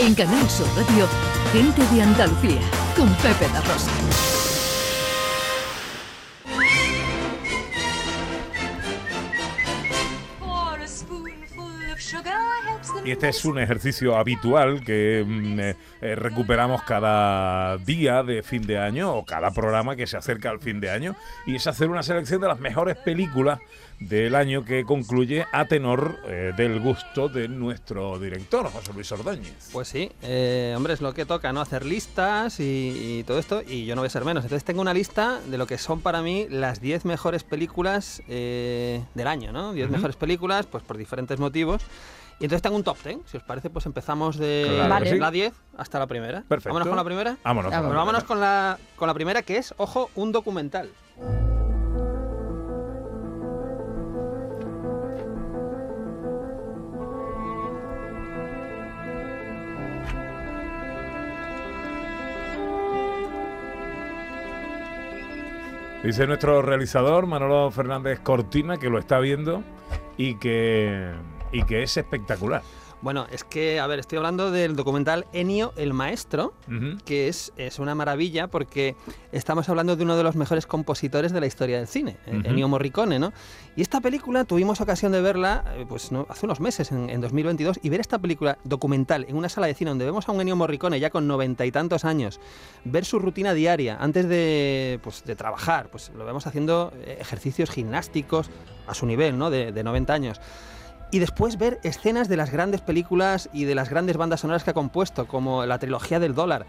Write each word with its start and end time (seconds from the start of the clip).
En 0.00 0.14
Canal 0.14 0.48
Sur 0.48 0.66
Radio, 0.76 1.06
Gente 1.52 1.82
de 1.94 2.02
Andalucía, 2.02 2.60
con 2.96 3.06
Pepe 3.16 3.46
La 3.52 3.60
Rosa. 3.60 3.90
Y 13.04 13.12
este 13.12 13.28
es 13.28 13.44
un 13.44 13.58
ejercicio 13.58 14.16
habitual 14.16 14.82
que 14.84 15.22
mm, 15.26 15.60
eh, 15.60 15.76
eh, 16.00 16.14
recuperamos 16.14 16.82
cada 16.82 17.76
día 17.78 18.22
de 18.22 18.42
fin 18.42 18.62
de 18.62 18.78
año 18.78 19.14
o 19.14 19.24
cada 19.24 19.50
programa 19.50 19.96
que 19.96 20.06
se 20.06 20.16
acerca 20.16 20.50
al 20.50 20.60
fin 20.60 20.80
de 20.80 20.90
año 20.90 21.14
y 21.46 21.56
es 21.56 21.66
hacer 21.66 21.90
una 21.90 22.02
selección 22.02 22.40
de 22.40 22.48
las 22.48 22.60
mejores 22.60 22.96
películas 22.96 23.60
del 24.00 24.34
año 24.34 24.64
que 24.64 24.84
concluye 24.84 25.46
a 25.52 25.66
tenor 25.66 26.18
eh, 26.26 26.52
del 26.56 26.80
gusto 26.80 27.28
de 27.28 27.48
nuestro 27.48 28.18
director, 28.18 28.66
José 28.70 28.92
Luis 28.94 29.12
Ordóñez. 29.12 29.68
Pues 29.72 29.88
sí, 29.88 30.10
eh, 30.22 30.72
hombre, 30.76 30.94
es 30.94 31.02
lo 31.02 31.12
que 31.12 31.26
toca, 31.26 31.52
¿no? 31.52 31.60
Hacer 31.60 31.84
listas 31.84 32.58
y, 32.58 33.22
todo 33.26 33.38
esto, 33.38 33.62
y 33.66 33.84
yo 33.84 33.94
no 33.94 34.00
voy 34.00 34.06
a 34.06 34.10
ser 34.10 34.24
menos. 34.24 34.44
Entonces 34.44 34.64
tengo 34.64 34.80
una 34.80 34.94
lista 34.94 35.40
de 35.46 35.58
lo 35.58 35.66
que 35.66 35.76
son 35.76 36.00
para 36.00 36.22
mí 36.22 36.46
las 36.48 36.80
10 36.80 37.04
mejores 37.04 37.44
películas 37.44 38.22
eh, 38.26 39.04
del 39.14 39.26
año, 39.26 39.52
¿no? 39.52 39.72
10 39.74 39.90
mejores 39.90 40.16
películas, 40.16 40.66
pues 40.66 40.82
por 40.82 40.96
diferentes 40.96 41.38
motivos. 41.38 41.82
Y 42.40 42.44
entonces 42.44 42.62
tengo 42.62 42.76
un 42.76 42.84
top 42.84 42.96
10. 43.04 43.18
Si 43.26 43.36
os 43.36 43.42
parece, 43.42 43.68
pues 43.68 43.84
empezamos 43.84 44.38
de 44.38 44.82
la 44.88 45.30
10 45.30 45.52
hasta 45.76 45.98
la 45.98 46.06
primera. 46.06 46.42
Perfecto. 46.48 46.70
Vámonos 46.70 46.88
con 46.88 46.96
la 46.96 47.04
primera. 47.04 47.36
Vámonos, 47.44 47.70
con, 47.70 47.94
vámonos 47.94 48.24
con, 48.24 48.40
la, 48.40 48.78
con 48.96 49.08
la 49.08 49.14
primera, 49.14 49.42
que 49.42 49.58
es, 49.58 49.74
ojo, 49.76 50.10
un 50.14 50.32
documental. 50.32 50.88
Dice 66.10 66.26
nuestro 66.26 66.60
realizador 66.60 67.28
Manolo 67.28 67.70
Fernández 67.70 68.18
Cortina 68.18 68.78
que 68.78 68.90
lo 68.90 68.98
está 68.98 69.20
viendo 69.20 69.62
y 70.16 70.34
que, 70.38 71.12
y 71.52 71.62
que 71.62 71.84
es 71.84 71.96
espectacular. 71.96 72.62
Bueno, 73.02 73.26
es 73.32 73.44
que, 73.44 73.80
a 73.80 73.86
ver, 73.86 73.98
estoy 73.98 74.18
hablando 74.18 74.50
del 74.50 74.76
documental 74.76 75.24
Enio 75.32 75.72
el 75.76 75.94
Maestro, 75.94 76.52
que 77.06 77.28
es, 77.28 77.50
es, 77.56 77.78
una 77.78 77.94
maravilla 77.94 78.48
porque 78.48 78.94
estamos 79.32 79.70
hablando 79.70 79.96
de 79.96 80.04
uno 80.04 80.18
de 80.18 80.22
los 80.22 80.36
mejores 80.36 80.66
compositores 80.66 81.32
de 81.32 81.40
la 81.40 81.46
historia 81.46 81.78
del 81.78 81.86
cine, 81.86 82.18
uh 82.26 82.50
Ennio 82.50 82.68
Morricone, 82.68 83.18
¿no? 83.18 83.32
Y 83.74 83.80
esta 83.80 84.00
película 84.02 84.44
tuvimos 84.44 84.82
ocasión 84.82 85.12
de 85.12 85.22
verla 85.22 85.64
eh, 85.76 85.86
pues, 85.88 86.12
¿no? 86.12 86.26
hace 86.28 86.44
unos 86.44 86.60
meses, 86.60 86.92
en, 86.92 87.20
2022, 87.20 87.80
y 87.82 87.88
ver 87.88 88.00
esta 88.00 88.18
película 88.18 88.58
documental 88.64 89.24
en 89.28 89.36
una 89.36 89.48
sala 89.48 89.66
de 89.66 89.74
cine 89.74 89.90
donde 89.90 90.04
vemos 90.04 90.28
a 90.28 90.32
un 90.32 90.40
Ennio 90.40 90.56
Morricone 90.56 91.00
ya 91.00 91.08
con 91.08 91.26
noventa 91.26 91.64
y 91.64 91.72
tantos 91.72 92.04
años, 92.04 92.38
ver 92.84 93.06
su 93.06 93.18
rutina 93.18 93.54
diaria 93.54 93.96
antes 93.98 94.28
de, 94.28 95.00
pues, 95.02 95.24
de 95.24 95.36
trabajar, 95.36 95.90
pues 95.90 96.12
lo 96.14 96.26
vemos 96.26 96.46
haciendo 96.46 96.92
eh, 96.96 97.16
ejercicios 97.18 97.70
gimnásticos 97.70 98.50
a 98.86 98.92
su 98.92 99.06
nivel, 99.06 99.38
¿no? 99.38 99.48
De, 99.48 99.72
de 99.72 99.84
90 99.84 100.12
años 100.12 100.40
y 101.10 101.18
después 101.18 101.58
ver 101.58 101.80
escenas 101.82 102.28
de 102.28 102.36
las 102.36 102.50
grandes 102.50 102.80
películas 102.80 103.48
y 103.52 103.64
de 103.64 103.74
las 103.74 103.90
grandes 103.90 104.16
bandas 104.16 104.40
sonoras 104.40 104.64
que 104.64 104.70
ha 104.70 104.74
compuesto, 104.74 105.26
como 105.26 105.66
la 105.66 105.78
trilogía 105.78 106.20
del 106.20 106.34
dólar. 106.34 106.66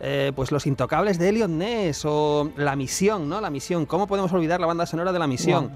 Eh, 0.00 0.32
pues 0.34 0.50
Los 0.50 0.66
Intocables 0.66 1.18
de 1.18 1.28
Elliot 1.28 1.50
Ness 1.50 2.04
o 2.04 2.50
La 2.56 2.74
Misión, 2.74 3.28
¿no? 3.28 3.40
La 3.40 3.50
Misión. 3.50 3.86
¿Cómo 3.86 4.06
podemos 4.08 4.32
olvidar 4.32 4.60
la 4.60 4.66
banda 4.66 4.86
sonora 4.86 5.12
de 5.12 5.18
La 5.18 5.28
Misión? 5.28 5.70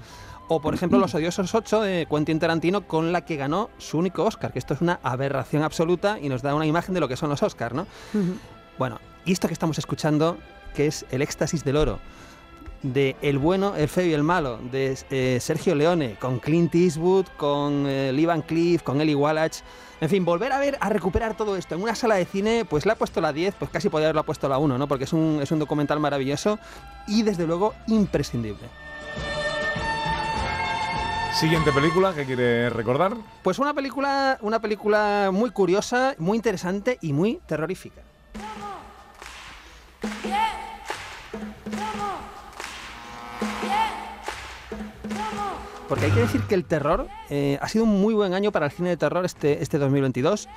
O, 0.49 0.61
por 0.61 0.73
ejemplo, 0.73 0.97
Los 0.97 1.13
Odiosos 1.13 1.53
8 1.53 1.81
de 1.81 2.07
Quentin 2.09 2.39
Tarantino, 2.39 2.87
con 2.87 3.11
la 3.11 3.23
que 3.23 3.35
ganó 3.35 3.69
su 3.77 3.97
único 3.97 4.23
Oscar, 4.23 4.51
que 4.51 4.59
esto 4.59 4.73
es 4.73 4.81
una 4.81 4.99
aberración 5.03 5.63
absoluta 5.63 6.19
y 6.19 6.29
nos 6.29 6.41
da 6.41 6.55
una 6.55 6.65
imagen 6.65 6.93
de 6.93 6.99
lo 6.99 7.07
que 7.07 7.17
son 7.17 7.29
los 7.29 7.43
Oscars, 7.43 7.75
¿no? 7.75 7.85
Bueno, 8.77 8.99
y 9.25 9.31
esto 9.31 9.47
que 9.47 9.53
estamos 9.53 9.77
escuchando, 9.77 10.37
que 10.73 10.87
es 10.87 11.05
El 11.11 11.21
éxtasis 11.21 11.63
del 11.63 11.77
oro, 11.77 11.99
de 12.83 13.15
El 13.21 13.37
bueno, 13.37 13.75
el 13.75 13.87
feo 13.87 14.05
y 14.05 14.13
el 14.13 14.23
malo, 14.23 14.59
de 14.71 14.97
eh, 15.09 15.39
Sergio 15.41 15.75
Leone, 15.75 16.15
con 16.19 16.39
Clint 16.39 16.73
Eastwood, 16.75 17.25
con 17.37 17.85
eh, 17.87 18.11
Lee 18.13 18.25
Van 18.25 18.41
Cleef, 18.41 18.83
con 18.83 19.01
Eli 19.01 19.15
Wallach. 19.15 19.57
En 19.99 20.09
fin, 20.09 20.23
volver 20.23 20.51
a 20.51 20.59
ver, 20.59 20.77
a 20.79 20.89
recuperar 20.89 21.35
todo 21.35 21.55
esto 21.55 21.75
en 21.75 21.81
una 21.81 21.95
sala 21.95 22.15
de 22.15 22.25
cine, 22.25 22.65
pues 22.69 22.85
le 22.85 22.91
ha 22.91 22.95
puesto 22.95 23.19
la 23.19 23.33
10, 23.33 23.55
pues 23.55 23.71
casi 23.71 23.89
podría 23.89 24.07
haberlo 24.07 24.23
puesto 24.23 24.47
la 24.47 24.57
1, 24.57 24.77
¿no? 24.77 24.87
Porque 24.87 25.05
es 25.05 25.13
un, 25.13 25.39
es 25.41 25.51
un 25.51 25.59
documental 25.59 25.99
maravilloso 25.99 26.59
y 27.07 27.23
desde 27.23 27.47
luego 27.47 27.73
imprescindible. 27.87 28.67
Siguiente 31.33 31.71
película 31.71 32.15
que 32.15 32.25
quiere 32.25 32.69
recordar. 32.69 33.15
Pues 33.43 33.59
una 33.59 33.73
película, 33.73 34.39
una 34.41 34.59
película 34.59 35.29
muy 35.31 35.51
curiosa, 35.51 36.15
muy 36.17 36.35
interesante 36.35 36.97
y 36.99 37.13
muy 37.13 37.39
terrorífica. 37.45 38.06
Porque 45.87 46.05
hay 46.05 46.11
que 46.11 46.19
decir 46.19 46.41
que 46.41 46.55
el 46.55 46.65
terror 46.65 47.07
eh, 47.29 47.57
ha 47.61 47.67
sido 47.69 47.85
un 47.85 48.01
muy 48.01 48.13
buen 48.13 48.33
año 48.33 48.51
para 48.51 48.65
el 48.65 48.71
cine 48.71 48.89
de 48.89 48.97
terror 48.97 49.25
este, 49.25 49.63
este 49.63 49.77
2022. 49.77 50.49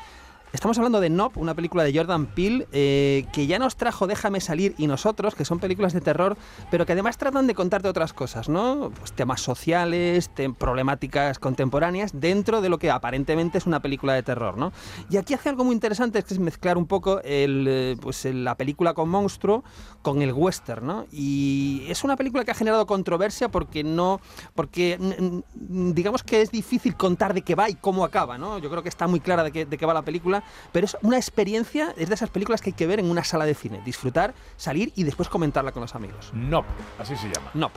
Estamos 0.52 0.76
hablando 0.78 0.98
de 0.98 1.10
Nope, 1.10 1.38
una 1.38 1.54
película 1.54 1.84
de 1.84 1.96
Jordan 1.96 2.26
Peele 2.26 2.66
eh, 2.72 3.24
que 3.32 3.46
ya 3.46 3.60
nos 3.60 3.76
trajo 3.76 4.08
Déjame 4.08 4.40
salir 4.40 4.74
y 4.78 4.88
nosotros, 4.88 5.36
que 5.36 5.44
son 5.44 5.60
películas 5.60 5.92
de 5.92 6.00
terror, 6.00 6.36
pero 6.72 6.86
que 6.86 6.92
además 6.92 7.18
tratan 7.18 7.46
de 7.46 7.54
contarte 7.54 7.86
otras 7.86 8.12
cosas, 8.12 8.48
¿no? 8.48 8.90
Pues 8.98 9.12
temas 9.12 9.42
sociales, 9.42 10.28
problemáticas 10.58 11.38
contemporáneas 11.38 12.18
dentro 12.18 12.60
de 12.60 12.68
lo 12.68 12.78
que 12.78 12.90
aparentemente 12.90 13.58
es 13.58 13.66
una 13.66 13.78
película 13.78 14.14
de 14.14 14.24
terror, 14.24 14.58
¿no? 14.58 14.72
Y 15.08 15.18
aquí 15.18 15.34
hace 15.34 15.50
algo 15.50 15.62
muy 15.62 15.72
interesante, 15.72 16.20
que 16.20 16.34
es 16.34 16.40
mezclar 16.40 16.76
un 16.76 16.86
poco 16.86 17.20
eh, 17.22 17.96
pues 18.00 18.24
la 18.24 18.56
película 18.56 18.92
con 18.92 19.08
monstruo 19.08 19.62
con 20.02 20.20
el 20.20 20.32
western, 20.32 20.84
¿no? 20.84 21.06
Y 21.12 21.84
es 21.88 22.02
una 22.02 22.16
película 22.16 22.44
que 22.44 22.50
ha 22.50 22.54
generado 22.54 22.86
controversia 22.86 23.50
porque 23.50 23.84
no, 23.84 24.20
porque 24.56 24.98
digamos 25.54 26.24
que 26.24 26.42
es 26.42 26.50
difícil 26.50 26.96
contar 26.96 27.34
de 27.34 27.42
qué 27.42 27.54
va 27.54 27.70
y 27.70 27.74
cómo 27.76 28.04
acaba, 28.04 28.36
¿no? 28.36 28.58
Yo 28.58 28.68
creo 28.68 28.82
que 28.82 28.88
está 28.88 29.06
muy 29.06 29.20
clara 29.20 29.44
de 29.44 29.52
qué 29.52 29.86
va 29.86 29.94
la 29.94 30.02
película 30.02 30.39
pero 30.72 30.86
es 30.86 30.96
una 31.02 31.16
experiencia, 31.16 31.94
es 31.96 32.08
de 32.08 32.14
esas 32.14 32.30
películas 32.30 32.60
que 32.60 32.70
hay 32.70 32.74
que 32.74 32.86
ver 32.86 33.00
en 33.00 33.10
una 33.10 33.24
sala 33.24 33.46
de 33.46 33.54
cine, 33.54 33.80
disfrutar, 33.84 34.34
salir 34.56 34.92
y 34.96 35.04
después 35.04 35.28
comentarla 35.28 35.72
con 35.72 35.82
los 35.82 35.94
amigos. 35.94 36.30
No, 36.32 36.64
así 36.98 37.16
se 37.16 37.28
llama. 37.28 37.50
No. 37.54 37.70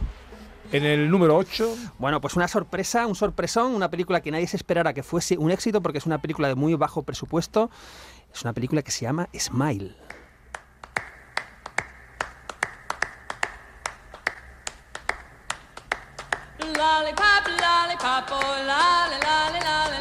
En 0.72 0.86
el 0.86 1.10
número 1.10 1.38
8. 1.38 1.76
Bueno, 2.00 2.20
pues 2.20 2.36
una 2.36 2.48
sorpresa, 2.48 3.06
un 3.06 3.16
sorpresón, 3.16 3.76
una 3.76 3.90
película 3.90 4.22
que 4.22 4.32
nadie 4.32 4.48
se 4.48 4.58
esperara 4.58 4.94
que 4.94 5.04
fuese 5.04 5.38
un 5.38 5.52
éxito 5.52 5.82
porque 5.82 6.00
es 6.00 6.06
una 6.06 6.20
película 6.20 6.48
de 6.48 6.56
muy 6.56 6.74
bajo 6.76 7.04
presupuesto. 7.04 7.70
Es 8.34 8.42
una 8.42 8.54
película 8.54 8.82
que 8.82 8.92
se 8.92 9.02
llama 9.02 9.30
Smile. 9.38 9.96
Lollipop, 16.60 17.46
lollipop, 17.48 18.30
bueno, 18.30 19.93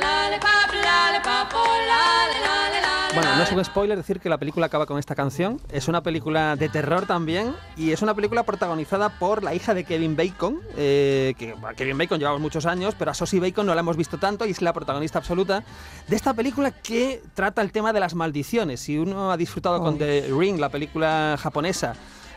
no 3.43 3.49
es 3.49 3.53
un 3.53 3.65
spoiler 3.65 3.97
decir 3.97 4.21
que 4.21 4.29
la 4.29 4.39
película 4.39 4.67
acaba 4.67 4.87
con 4.87 5.01
esta 5.01 5.17
canción. 5.17 5.61
Es 5.73 5.89
una 5.89 6.01
película 6.01 6.55
de 6.55 6.69
terror 6.69 7.07
también 7.07 7.57
y 7.77 7.91
es 7.91 8.01
una 8.01 8.15
película 8.15 8.45
protagonizada 8.45 9.09
por 9.19 9.43
la 9.43 9.53
hija 9.53 9.75
de 9.75 9.83
Kevin 9.83 10.15
Bacon, 10.15 10.61
eh, 10.77 11.35
que 11.37 11.53
Kevin 11.77 11.99
Bacon 11.99 12.21
llevamos 12.21 12.41
muchos 12.41 12.67
años, 12.67 12.95
pero 12.97 13.11
a 13.11 13.15
Sosie 13.15 13.41
Bacon 13.41 13.67
no 13.67 13.75
la 13.75 13.81
hemos 13.81 13.97
visto 13.97 14.17
tanto 14.17 14.47
y 14.47 14.53
es 14.53 14.63
la 14.63 14.73
protagonista 14.73 15.19
absoluta 15.19 15.65
de 16.07 16.15
esta 16.15 16.35
película 16.35 16.71
que 16.71 17.21
trata 17.35 17.63
el 17.63 17.73
tema 17.73 17.93
de 17.93 17.99
las 17.99 18.15
maldiciones. 18.15 18.79
Si 18.79 18.97
uno 18.97 19.33
ha 19.33 19.37
disfrutado 19.37 19.81
con 19.81 19.99
The 19.99 20.29
Ring, 20.31 20.61
la 20.61 20.69
película 20.69 21.37
japonesa, 21.41 21.95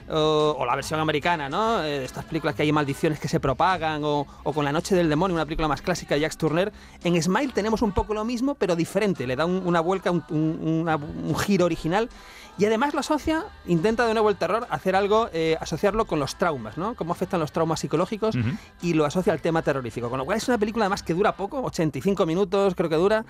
o, 0.10 0.66
la 0.66 0.76
versión 0.76 1.00
americana, 1.00 1.50
¿no? 1.50 1.84
Eh, 1.84 2.06
estas 2.06 2.26
películas 2.26 2.56
que 2.56 2.64
hay 2.64 2.72
maldiciones 2.72 3.20
que 3.20 3.28
se 3.28 3.40
propagan, 3.40 4.02
o, 4.04 4.26
con 4.44 4.66
La 4.66 4.72
Noche 4.72 4.96
del 4.96 5.10
Demonio, 5.10 5.36
una 5.36 5.46
película 5.46 5.68
más 5.68 5.82
clásica 5.82 6.16
de 6.16 6.22
Jacques 6.22 6.38
Turner. 6.38 6.72
En 7.04 7.22
Smile 7.22 7.52
tenemos 7.54 7.82
un 7.82 7.92
poco 7.92 8.14
lo 8.14 8.26
mismo, 8.26 8.56
pero 8.56 8.76
diferente, 8.76 9.26
le 9.28 9.36
da 9.36 9.46
una 9.46 9.80
vuelta, 9.82 10.12
un, 10.12 11.36
giro 11.38 11.66
original. 11.66 12.10
Y 12.58 12.64
además 12.64 12.94
lo 12.94 13.02
asocia, 13.02 13.44
intenta 13.66 14.08
de 14.08 14.14
nuevo 14.14 14.30
el 14.30 14.38
terror 14.38 14.66
hacer 14.70 14.96
algo, 14.96 15.30
eh, 15.34 15.58
asociarlo 15.60 16.06
con 16.06 16.22
los 16.22 16.38
traumas, 16.38 16.78
¿no? 16.78 16.96
Cómo 16.96 17.12
afectan 17.12 17.42
los 17.42 17.52
traumas 17.52 17.82
psicológicos 17.82 18.38
y 18.82 18.94
lo 18.94 19.04
asocia 19.04 19.34
al 19.34 19.42
tema 19.42 19.62
terrorífico. 19.62 20.10
Con 20.10 20.20
lo 20.20 20.26
cual 20.26 20.38
es 20.38 20.48
una 20.48 20.58
película 20.58 20.86
además 20.86 21.04
que 21.04 21.14
dura 21.14 21.36
poco, 21.36 21.62
85 21.64 22.26
minutos 22.26 22.74
creo 22.74 22.90
que 22.90 22.96
dura. 22.96 23.26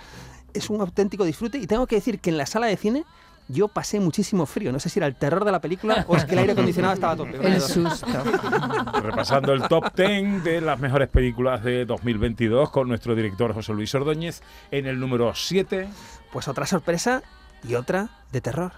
Es 0.53 0.69
un 0.69 0.79
auténtico 0.79 1.25
disfrute 1.25 1.57
y 1.57 1.65
tengo 1.65 1.87
que 1.87 1.95
decir 1.95 2.19
que 2.19 2.29
en 2.29 2.37
la 2.37 2.45
sala 2.45 2.67
de 2.67 2.77
cine 2.77 3.03
yo 3.47 3.67
pasé 3.67 3.99
muchísimo 3.99 4.45
frío. 4.45 4.71
No 4.71 4.79
sé 4.79 4.89
si 4.89 4.99
era 4.99 5.07
el 5.07 5.15
terror 5.15 5.45
de 5.45 5.51
la 5.51 5.59
película 5.59 6.05
o 6.07 6.15
es 6.15 6.25
que 6.25 6.33
el 6.33 6.39
aire 6.39 6.53
acondicionado 6.53 6.93
estaba 6.93 7.13
a 7.13 7.15
tope. 7.15 7.37
El 7.41 7.61
susto. 7.61 8.07
Repasando 9.01 9.53
el 9.53 9.63
top 9.63 9.93
10 9.95 10.43
de 10.43 10.61
las 10.61 10.79
mejores 10.79 11.09
películas 11.09 11.63
de 11.63 11.85
2022 11.85 12.69
con 12.71 12.87
nuestro 12.87 13.15
director 13.15 13.53
José 13.53 13.73
Luis 13.73 13.93
Ordóñez. 13.93 14.41
En 14.71 14.87
el 14.87 14.99
número 14.99 15.33
7. 15.35 15.87
Pues 16.31 16.47
otra 16.47 16.65
sorpresa 16.65 17.21
y 17.67 17.75
otra 17.75 18.09
de 18.31 18.41
terror. 18.41 18.71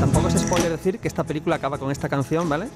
Tampoco 0.00 0.28
es 0.28 0.40
spoiler 0.40 0.70
decir 0.70 0.98
que 0.98 1.08
esta 1.08 1.24
película 1.24 1.56
acaba 1.56 1.78
con 1.78 1.90
esta 1.90 2.08
canción, 2.08 2.48
¿vale? 2.48 2.68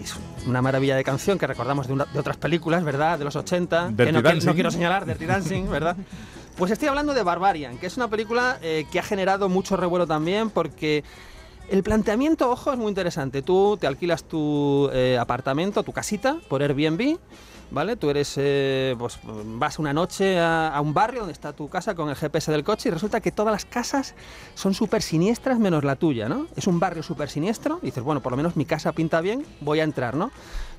es 0.00 0.14
una 0.46 0.62
maravilla 0.62 0.96
de 0.96 1.02
canción 1.02 1.38
que 1.38 1.46
recordamos 1.48 1.88
de, 1.88 1.94
otras 2.18 2.36
películas, 2.36 2.84
¿verdad? 2.84 3.18
De 3.18 3.24
los 3.24 3.34
80, 3.34 3.92
que 3.96 4.12
no, 4.12 4.22
quiero 4.54 4.70
señalar, 4.70 5.04
Dirty 5.06 5.26
Dancing, 5.26 5.68
¿verdad? 5.68 5.96
Pues 6.58 6.72
estoy 6.72 6.88
hablando 6.88 7.14
de 7.14 7.22
Barbarian, 7.22 7.78
que 7.78 7.86
es 7.86 7.96
una 7.96 8.08
película 8.08 8.58
eh, 8.62 8.84
que 8.90 8.98
ha 8.98 9.02
generado 9.04 9.48
mucho 9.48 9.76
revuelo 9.76 10.08
también 10.08 10.50
porque 10.50 11.04
el 11.70 11.84
planteamiento, 11.84 12.50
ojo, 12.50 12.72
es 12.72 12.78
muy 12.78 12.88
interesante. 12.88 13.42
Tú 13.42 13.78
te 13.80 13.86
alquilas 13.86 14.24
tu 14.24 14.90
eh, 14.92 15.16
apartamento, 15.20 15.84
tu 15.84 15.92
casita, 15.92 16.38
por 16.48 16.60
Airbnb, 16.60 17.16
¿vale? 17.70 17.94
Tú 17.94 18.10
eres, 18.10 18.34
eh, 18.38 18.96
pues 18.98 19.20
vas 19.22 19.78
una 19.78 19.92
noche 19.92 20.40
a, 20.40 20.76
un 20.82 20.92
barrio 20.92 21.20
donde 21.20 21.32
está 21.32 21.52
tu 21.52 21.68
casa 21.68 21.94
con 21.94 22.08
el 22.08 22.16
GPS 22.16 22.50
del 22.50 22.64
coche 22.64 22.88
y 22.88 22.92
resulta 22.92 23.20
que 23.20 23.30
todas 23.30 23.52
las 23.52 23.64
casas 23.64 24.16
son 24.56 24.74
súper 24.74 25.02
siniestras 25.02 25.60
menos 25.60 25.84
la 25.84 25.94
tuya, 25.94 26.28
¿no? 26.28 26.48
Es 26.56 26.66
un 26.66 26.80
barrio 26.80 27.04
súper 27.04 27.30
siniestro 27.30 27.78
y 27.82 27.86
dices, 27.86 28.02
bueno, 28.02 28.20
por 28.20 28.32
lo 28.32 28.36
menos 28.36 28.56
mi 28.56 28.64
casa 28.64 28.90
pinta 28.90 29.20
bien, 29.20 29.46
voy 29.60 29.78
a 29.78 29.84
entrar, 29.84 30.16
¿no? 30.16 30.32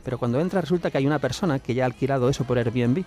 Pero 0.03 0.17
cuando 0.17 0.41
entras 0.41 0.65
resulta 0.65 0.91
que 0.91 0.97
hay 0.97 1.07
una 1.07 1.19
persona 1.19 1.59
que 1.59 1.73
ya 1.73 1.83
ha 1.83 1.85
alquilado 1.85 2.27
eso 2.27 2.43
por 2.43 2.57
Airbnb. 2.57 3.05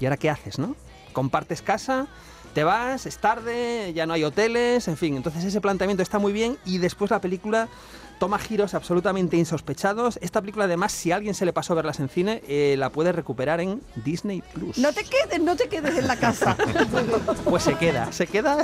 ¿Y 0.00 0.04
ahora 0.04 0.16
qué 0.16 0.30
haces, 0.30 0.58
no? 0.58 0.74
Compartes 1.18 1.62
casa, 1.62 2.06
te 2.54 2.62
vas, 2.62 3.04
es 3.04 3.18
tarde, 3.18 3.92
ya 3.92 4.06
no 4.06 4.12
hay 4.12 4.22
hoteles, 4.22 4.86
en 4.86 4.96
fin. 4.96 5.16
Entonces 5.16 5.42
ese 5.42 5.60
planteamiento 5.60 6.00
está 6.00 6.20
muy 6.20 6.32
bien 6.32 6.56
y 6.64 6.78
después 6.78 7.10
la 7.10 7.20
película 7.20 7.66
toma 8.20 8.38
giros 8.38 8.72
absolutamente 8.72 9.36
insospechados. 9.36 10.20
Esta 10.22 10.40
película, 10.40 10.66
además, 10.66 10.92
si 10.92 11.10
a 11.10 11.16
alguien 11.16 11.34
se 11.34 11.44
le 11.44 11.52
pasó 11.52 11.72
a 11.72 11.76
verlas 11.76 11.98
en 11.98 12.08
cine, 12.08 12.40
eh, 12.46 12.76
la 12.78 12.90
puede 12.90 13.10
recuperar 13.10 13.60
en 13.60 13.82
Disney 13.96 14.44
Plus. 14.54 14.78
No 14.78 14.92
te 14.92 15.02
quedes, 15.02 15.40
no 15.40 15.56
te 15.56 15.68
quedes 15.68 15.98
en 15.98 16.06
la 16.06 16.14
casa. 16.14 16.56
pues 17.44 17.64
se 17.64 17.74
queda, 17.74 18.12
se 18.12 18.28
queda. 18.28 18.58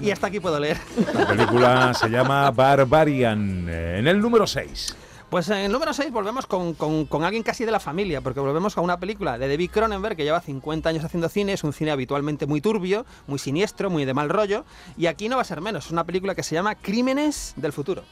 y 0.00 0.12
hasta 0.12 0.28
aquí 0.28 0.40
puedo 0.40 0.58
leer. 0.58 0.78
La 1.12 1.26
película 1.26 1.92
se 1.92 2.08
llama 2.08 2.50
Barbarian, 2.52 3.68
eh, 3.68 3.98
en 3.98 4.08
el 4.08 4.18
número 4.18 4.46
6. 4.46 4.96
Pues 5.32 5.48
en 5.48 5.56
el 5.56 5.72
número 5.72 5.94
6 5.94 6.12
volvemos 6.12 6.44
con, 6.44 6.74
con, 6.74 7.24
alguien 7.24 7.42
casi 7.42 7.64
de 7.64 7.70
la 7.70 7.80
familia, 7.80 8.20
porque 8.20 8.38
volvemos 8.38 8.76
a 8.76 8.82
una 8.82 9.00
película 9.00 9.38
de 9.38 9.48
David 9.48 9.70
Cronenberg 9.70 10.14
que 10.14 10.24
lleva 10.24 10.42
50 10.42 10.90
años 10.90 11.04
haciendo 11.04 11.30
cine, 11.30 11.54
es 11.54 11.64
un 11.64 11.72
cine 11.72 11.90
habitualmente 11.90 12.44
muy 12.44 12.60
turbio, 12.60 13.06
muy 13.26 13.38
siniestro, 13.38 13.88
muy 13.88 14.04
de 14.04 14.12
mal 14.12 14.28
rollo, 14.28 14.66
y 14.98 15.06
aquí 15.06 15.30
no 15.30 15.36
va 15.36 15.40
a 15.40 15.46
ser 15.46 15.62
menos, 15.62 15.86
es 15.86 15.90
una 15.90 16.04
película 16.04 16.34
que 16.34 16.42
se 16.42 16.54
llama 16.54 16.74
Crímenes 16.74 17.54
del 17.56 17.72
Futuro. 17.72 18.02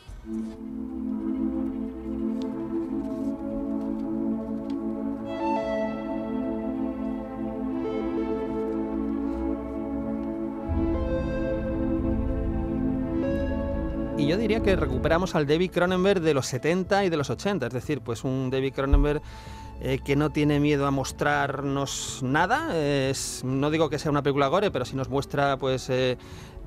Y 14.20 14.26
yo 14.26 14.36
diría 14.36 14.60
que 14.60 14.76
recuperamos 14.76 15.34
al 15.34 15.46
David 15.46 15.70
Cronenberg 15.70 16.20
de 16.20 16.34
los 16.34 16.46
70 16.46 17.06
y 17.06 17.08
de 17.08 17.16
los 17.16 17.30
80, 17.30 17.68
es 17.68 17.72
decir, 17.72 18.02
pues 18.02 18.22
un 18.22 18.50
David 18.50 18.74
Cronenberg 18.74 19.22
eh, 19.80 19.98
que 20.04 20.14
no 20.14 20.28
tiene 20.28 20.60
miedo 20.60 20.86
a 20.86 20.90
mostrarnos 20.90 22.20
nada, 22.22 22.68
no 23.44 23.70
digo 23.70 23.88
que 23.88 23.98
sea 23.98 24.10
una 24.10 24.22
película 24.22 24.48
gore, 24.48 24.70
pero 24.70 24.84
sí 24.84 24.94
nos 24.94 25.08
muestra 25.08 25.56
pues 25.56 25.88
eh, 25.88 26.18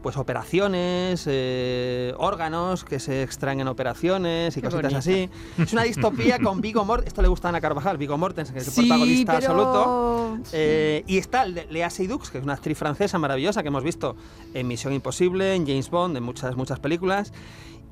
pues 0.04 0.18
operaciones, 0.18 1.24
eh, 1.28 2.14
órganos 2.18 2.84
que 2.84 3.00
se 3.00 3.24
extraen 3.24 3.62
en 3.62 3.70
operaciones 3.70 4.56
y 4.58 4.62
cositas 4.62 4.94
así. 4.94 5.30
Es 5.58 5.72
una 5.72 5.84
distopía 5.84 6.40
con 6.40 6.62
Vigo 6.62 6.84
Mortensen, 6.84 7.08
esto 7.08 7.22
le 7.22 7.30
gusta 7.30 7.48
a 7.48 7.50
Ana 7.50 7.62
Carvajal, 7.62 7.98
Vigo 7.98 8.18
Mortensen, 8.18 8.54
que 8.54 8.62
es 8.62 8.68
el 8.68 8.74
protagonista 8.88 9.38
absoluto. 9.38 10.38
Eh, 10.52 11.04
y 11.08 11.18
está 11.18 11.46
Lea 11.46 11.90
Seydoux, 11.90 12.30
que 12.30 12.38
es 12.38 12.44
una 12.44 12.54
actriz 12.54 12.78
francesa 12.78 13.18
maravillosa 13.18 13.62
que 13.64 13.70
hemos 13.70 13.84
visto 13.84 14.18
en 14.54 14.68
Misión 14.68 14.94
Imposible, 14.94 15.56
en 15.56 15.66
James 15.66 15.90
Bond, 15.90 16.18
en 16.18 16.24
muchas, 16.24 16.56
muchas 16.58 16.80
películas. 16.80 17.32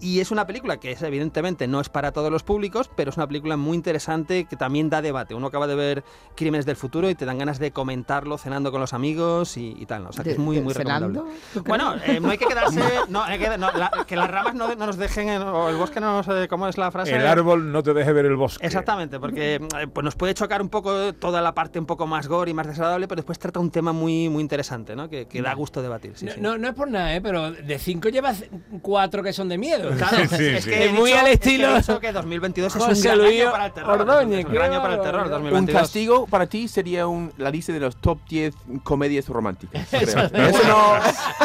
Y 0.01 0.19
es 0.19 0.31
una 0.31 0.47
película 0.47 0.77
que 0.77 0.91
es, 0.91 1.01
evidentemente 1.03 1.67
no 1.67 1.79
es 1.79 1.89
para 1.89 2.11
todos 2.11 2.31
los 2.31 2.41
públicos, 2.41 2.89
pero 2.95 3.11
es 3.11 3.17
una 3.17 3.27
película 3.27 3.55
muy 3.55 3.77
interesante 3.77 4.45
que 4.45 4.55
también 4.55 4.89
da 4.89 5.01
debate. 5.01 5.35
Uno 5.35 5.47
acaba 5.47 5.67
de 5.67 5.75
ver 5.75 6.03
Crímenes 6.35 6.65
del 6.65 6.75
Futuro 6.75 7.07
y 7.09 7.15
te 7.15 7.25
dan 7.25 7.37
ganas 7.37 7.59
de 7.59 7.71
comentarlo 7.71 8.39
cenando 8.39 8.71
con 8.71 8.81
los 8.81 8.93
amigos 8.93 9.57
y, 9.57 9.85
tal. 9.85 10.07
O 10.07 10.11
sea, 10.11 10.23
que 10.23 10.31
es 10.31 10.39
muy, 10.39 10.59
muy 10.59 10.73
recomendable. 10.73 11.21
Bueno, 11.65 11.95
eh, 12.03 12.19
no 12.19 12.31
hay 12.31 12.37
que 12.37 12.45
quedarse. 12.45 12.81
No, 13.11 13.23
que, 14.07 14.15
las 14.15 14.29
ramas 14.29 14.55
no, 14.55 14.73
nos 14.75 14.97
dejen. 14.97 15.29
o 15.41 15.69
el 15.69 15.75
bosque 15.75 15.99
no 15.99 16.21
nos. 16.21 16.47
¿Cómo 16.47 16.67
es 16.67 16.77
la 16.77 16.91
frase? 16.91 17.15
El 17.15 17.27
árbol 17.27 17.71
no 17.71 17.83
te 17.83 17.93
deje 17.93 18.11
ver 18.13 18.25
el 18.25 18.35
bosque. 18.35 18.65
Exactamente, 18.65 19.19
porque 19.19 19.55
eh, 19.55 19.87
pues 19.87 20.03
nos 20.03 20.15
puede 20.15 20.33
chocar 20.33 20.61
un 20.61 20.69
poco 20.69 21.13
toda 21.13 21.41
la 21.41 21.53
parte 21.53 21.77
un 21.77 21.85
poco 21.85 22.07
más 22.07 22.27
gore 22.27 22.51
y 22.51 22.53
más 22.53 22.67
desagradable, 22.67 23.07
pero 23.07 23.17
después 23.17 23.37
trata 23.37 23.59
un 23.59 23.69
tema 23.69 23.91
muy, 23.91 24.29
muy 24.29 24.41
interesante, 24.41 24.95
¿no? 24.95 25.09
Que, 25.09 25.27
da 25.41 25.53
gusto 25.53 25.81
debatir. 25.81 26.13
no, 26.39 26.57
no, 26.57 26.69
es 26.69 26.73
por 26.73 26.89
nada, 26.89 27.15
¿eh? 27.15 27.21
pero 27.21 27.51
de 27.51 27.79
cinco 27.79 28.09
llevas 28.09 28.45
cuatro 28.81 29.23
que 29.23 29.33
son 29.33 29.49
de 29.49 29.57
miedo. 29.57 29.90
Claro, 30.01 30.17
es 30.17 30.65
que 30.65 30.89
muy 30.89 31.11
al 31.13 31.27
estilo. 31.27 31.75
Es 31.75 31.87
que, 31.87 32.11
2022 32.11 32.75
es 32.75 32.81
un 32.81 33.01
gran 33.01 33.21
año 33.21 33.51
para 33.51 33.65
el 33.65 33.73
terror. 33.73 34.01
Ordóñez, 34.01 34.45
un 34.45 34.53
gran 34.53 34.71
año 34.71 34.81
para 34.81 34.95
el 34.95 35.01
terror. 35.01 35.29
2022. 35.29 35.61
Un 35.61 35.81
castigo 35.81 36.27
para 36.27 36.47
ti 36.47 36.67
sería 36.67 37.07
un, 37.07 37.31
la 37.37 37.49
lista 37.49 37.73
de 37.73 37.79
los 37.79 37.95
top 37.97 38.19
10 38.27 38.55
comedias 38.83 39.27
románticas. 39.27 39.93
Eso, 39.93 40.17
no. 40.33 40.99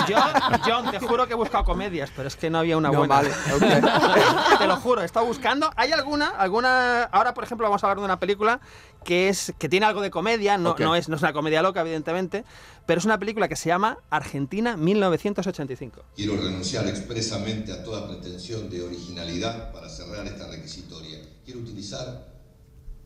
Yo, 0.09 0.17
John, 0.65 0.91
te 0.91 0.99
juro 1.01 1.27
que 1.27 1.33
he 1.33 1.37
buscado 1.37 1.65
comedias, 1.65 2.11
pero 2.15 2.29
es 2.29 2.37
que 2.37 2.51
no 2.51 2.59
había 2.59 2.77
una 2.77 2.91
buena. 2.91 3.17
Vale, 3.17 3.31
te 4.59 4.67
lo 4.67 4.77
juro, 4.77 5.03
he 5.03 5.05
estado 5.05 5.27
buscando. 5.27 5.71
¿Hay 5.77 5.93
alguna? 5.93 6.29
alguna 6.29 7.05
Ahora, 7.05 7.35
por 7.35 7.45
ejemplo, 7.45 7.67
vamos 7.67 7.83
a 7.83 7.87
hablar 7.87 7.99
de 7.99 8.05
una 8.05 8.19
película 8.19 8.61
que, 9.07 9.29
es, 9.29 9.55
que 9.59 9.69
tiene 9.69 9.87
algo 9.87 10.03
de 10.03 10.11
comedia, 10.11 10.59
no, 10.59 10.75
no, 10.79 10.97
es, 10.97 11.09
no 11.09 11.17
es 11.17 11.23
una 11.23 11.33
comedia 11.33 11.63
loca, 11.63 11.81
evidentemente, 11.81 12.45
pero 12.87 12.99
es 12.99 13.05
una 13.05 13.19
película 13.19 13.49
que 13.49 13.57
se 13.57 13.69
llama 13.69 13.99
Argentina 14.11 14.77
1985. 14.77 16.03
Quiero 16.17 16.37
renunciar 16.37 16.87
expresamente 16.89 17.73
a 17.73 17.83
toda 17.85 18.07
pretensión 18.09 18.36
de 18.37 18.83
originalidad 18.83 19.73
para 19.73 19.89
cerrar 19.89 20.27
esta 20.27 20.47
requisitoria. 20.47 21.19
Quiero 21.43 21.61
utilizar 21.61 22.35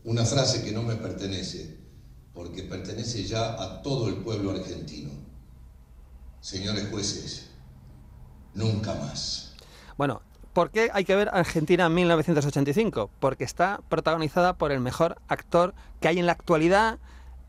una 0.02 0.24
frase 0.24 0.64
que 0.64 0.72
no 0.72 0.82
me 0.82 0.96
pertenece, 0.96 1.78
porque 2.34 2.64
pertenece 2.64 3.24
ya 3.24 3.62
a 3.62 3.80
todo 3.80 4.08
el 4.08 4.16
pueblo 4.16 4.50
argentino. 4.50 5.10
Señores 6.40 6.88
jueces, 6.90 7.46
nunca 8.54 8.94
más. 8.94 9.54
Bueno, 9.96 10.22
¿Por 10.52 10.72
qué 10.72 10.90
hay 10.92 11.04
que 11.04 11.14
ver 11.14 11.30
Argentina 11.32 11.88
1985? 11.88 13.08
Porque 13.20 13.44
está 13.44 13.82
protagonizada 13.88 14.58
por 14.58 14.72
el 14.72 14.80
mejor 14.80 15.16
actor 15.28 15.74
que 16.00 16.08
hay 16.08 16.18
en 16.18 16.26
la 16.26 16.32
actualidad 16.32 16.98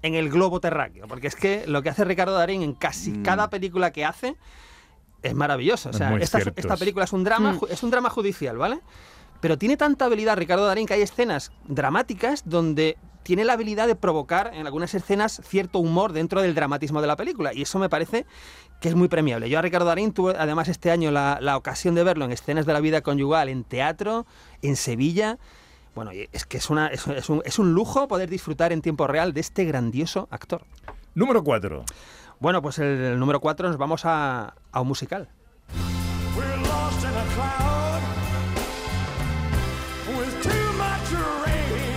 en 0.03 0.13
el 0.13 0.29
globo 0.29 0.59
terráqueo. 0.59 1.07
Porque 1.07 1.25
es 1.25 1.35
que 1.35 1.65
lo 1.65 1.81
que 1.81 1.89
hace 1.89 2.05
Ricardo 2.05 2.33
Darín 2.33 2.61
en 2.61 2.75
casi 2.75 3.09
mm. 3.09 3.23
cada 3.23 3.49
película 3.49 3.91
que 3.91 4.05
hace 4.05 4.37
es 5.21 5.35
maravilloso. 5.35 5.89
O 5.89 5.93
sea, 5.93 6.15
esta, 6.17 6.77
película 6.77 7.05
es 7.05 7.13
un 7.13 7.23
drama, 7.23 7.53
mm. 7.53 7.59
es 7.69 7.83
un 7.83 7.91
drama 7.91 8.09
judicial, 8.09 8.57
¿vale? 8.57 8.79
Pero 9.39 9.57
tiene 9.57 9.77
tanta 9.77 10.05
habilidad 10.05 10.37
Ricardo 10.37 10.65
Darín 10.65 10.85
que 10.85 10.93
hay 10.93 11.01
escenas 11.01 11.51
dramáticas 11.67 12.43
donde 12.45 12.97
tiene 13.23 13.43
la 13.43 13.53
habilidad 13.53 13.87
de 13.87 13.95
provocar 13.95 14.51
en 14.53 14.65
algunas 14.65 14.93
escenas 14.93 15.41
cierto 15.43 15.79
humor 15.79 16.13
dentro 16.13 16.41
del 16.41 16.55
dramatismo 16.55 17.01
de 17.01 17.07
la 17.07 17.15
película. 17.15 17.53
Y 17.53 17.63
eso 17.63 17.79
me 17.79 17.89
parece 17.89 18.25
que 18.79 18.89
es 18.89 18.95
muy 18.95 19.07
premiable. 19.07 19.49
Yo 19.49 19.59
a 19.59 19.61
Ricardo 19.61 19.87
Darín 19.87 20.11
tuve 20.11 20.35
además 20.37 20.67
este 20.67 20.91
año 20.91 21.11
la, 21.11 21.55
ocasión 21.55 21.95
de 21.95 22.03
verlo 22.03 22.25
en 22.25 22.31
escenas 22.31 22.65
de 22.65 22.73
la 22.73 22.79
vida 22.79 23.01
conyugal, 23.01 23.49
en 23.49 23.63
teatro, 23.63 24.25
en 24.61 24.75
Sevilla. 24.75 25.37
Bueno, 25.93 26.11
es 26.13 26.45
que 26.45 26.57
es, 26.57 26.69
una, 26.69 26.87
es, 26.87 27.05
un, 27.29 27.41
es 27.45 27.59
un 27.59 27.73
lujo 27.73 28.07
poder 28.07 28.29
disfrutar 28.29 28.71
en 28.71 28.81
tiempo 28.81 29.07
real 29.07 29.33
de 29.33 29.41
este 29.41 29.65
grandioso 29.65 30.27
actor. 30.31 30.65
Número 31.13 31.43
4. 31.43 31.83
Bueno, 32.39 32.61
pues 32.63 32.79
el, 32.79 33.19
número 33.19 33.39
4 33.39 33.67
nos 33.67 33.77
vamos 33.77 34.01
a, 34.05 34.55
a 34.71 34.81
un 34.81 34.87
musical. 34.87 35.27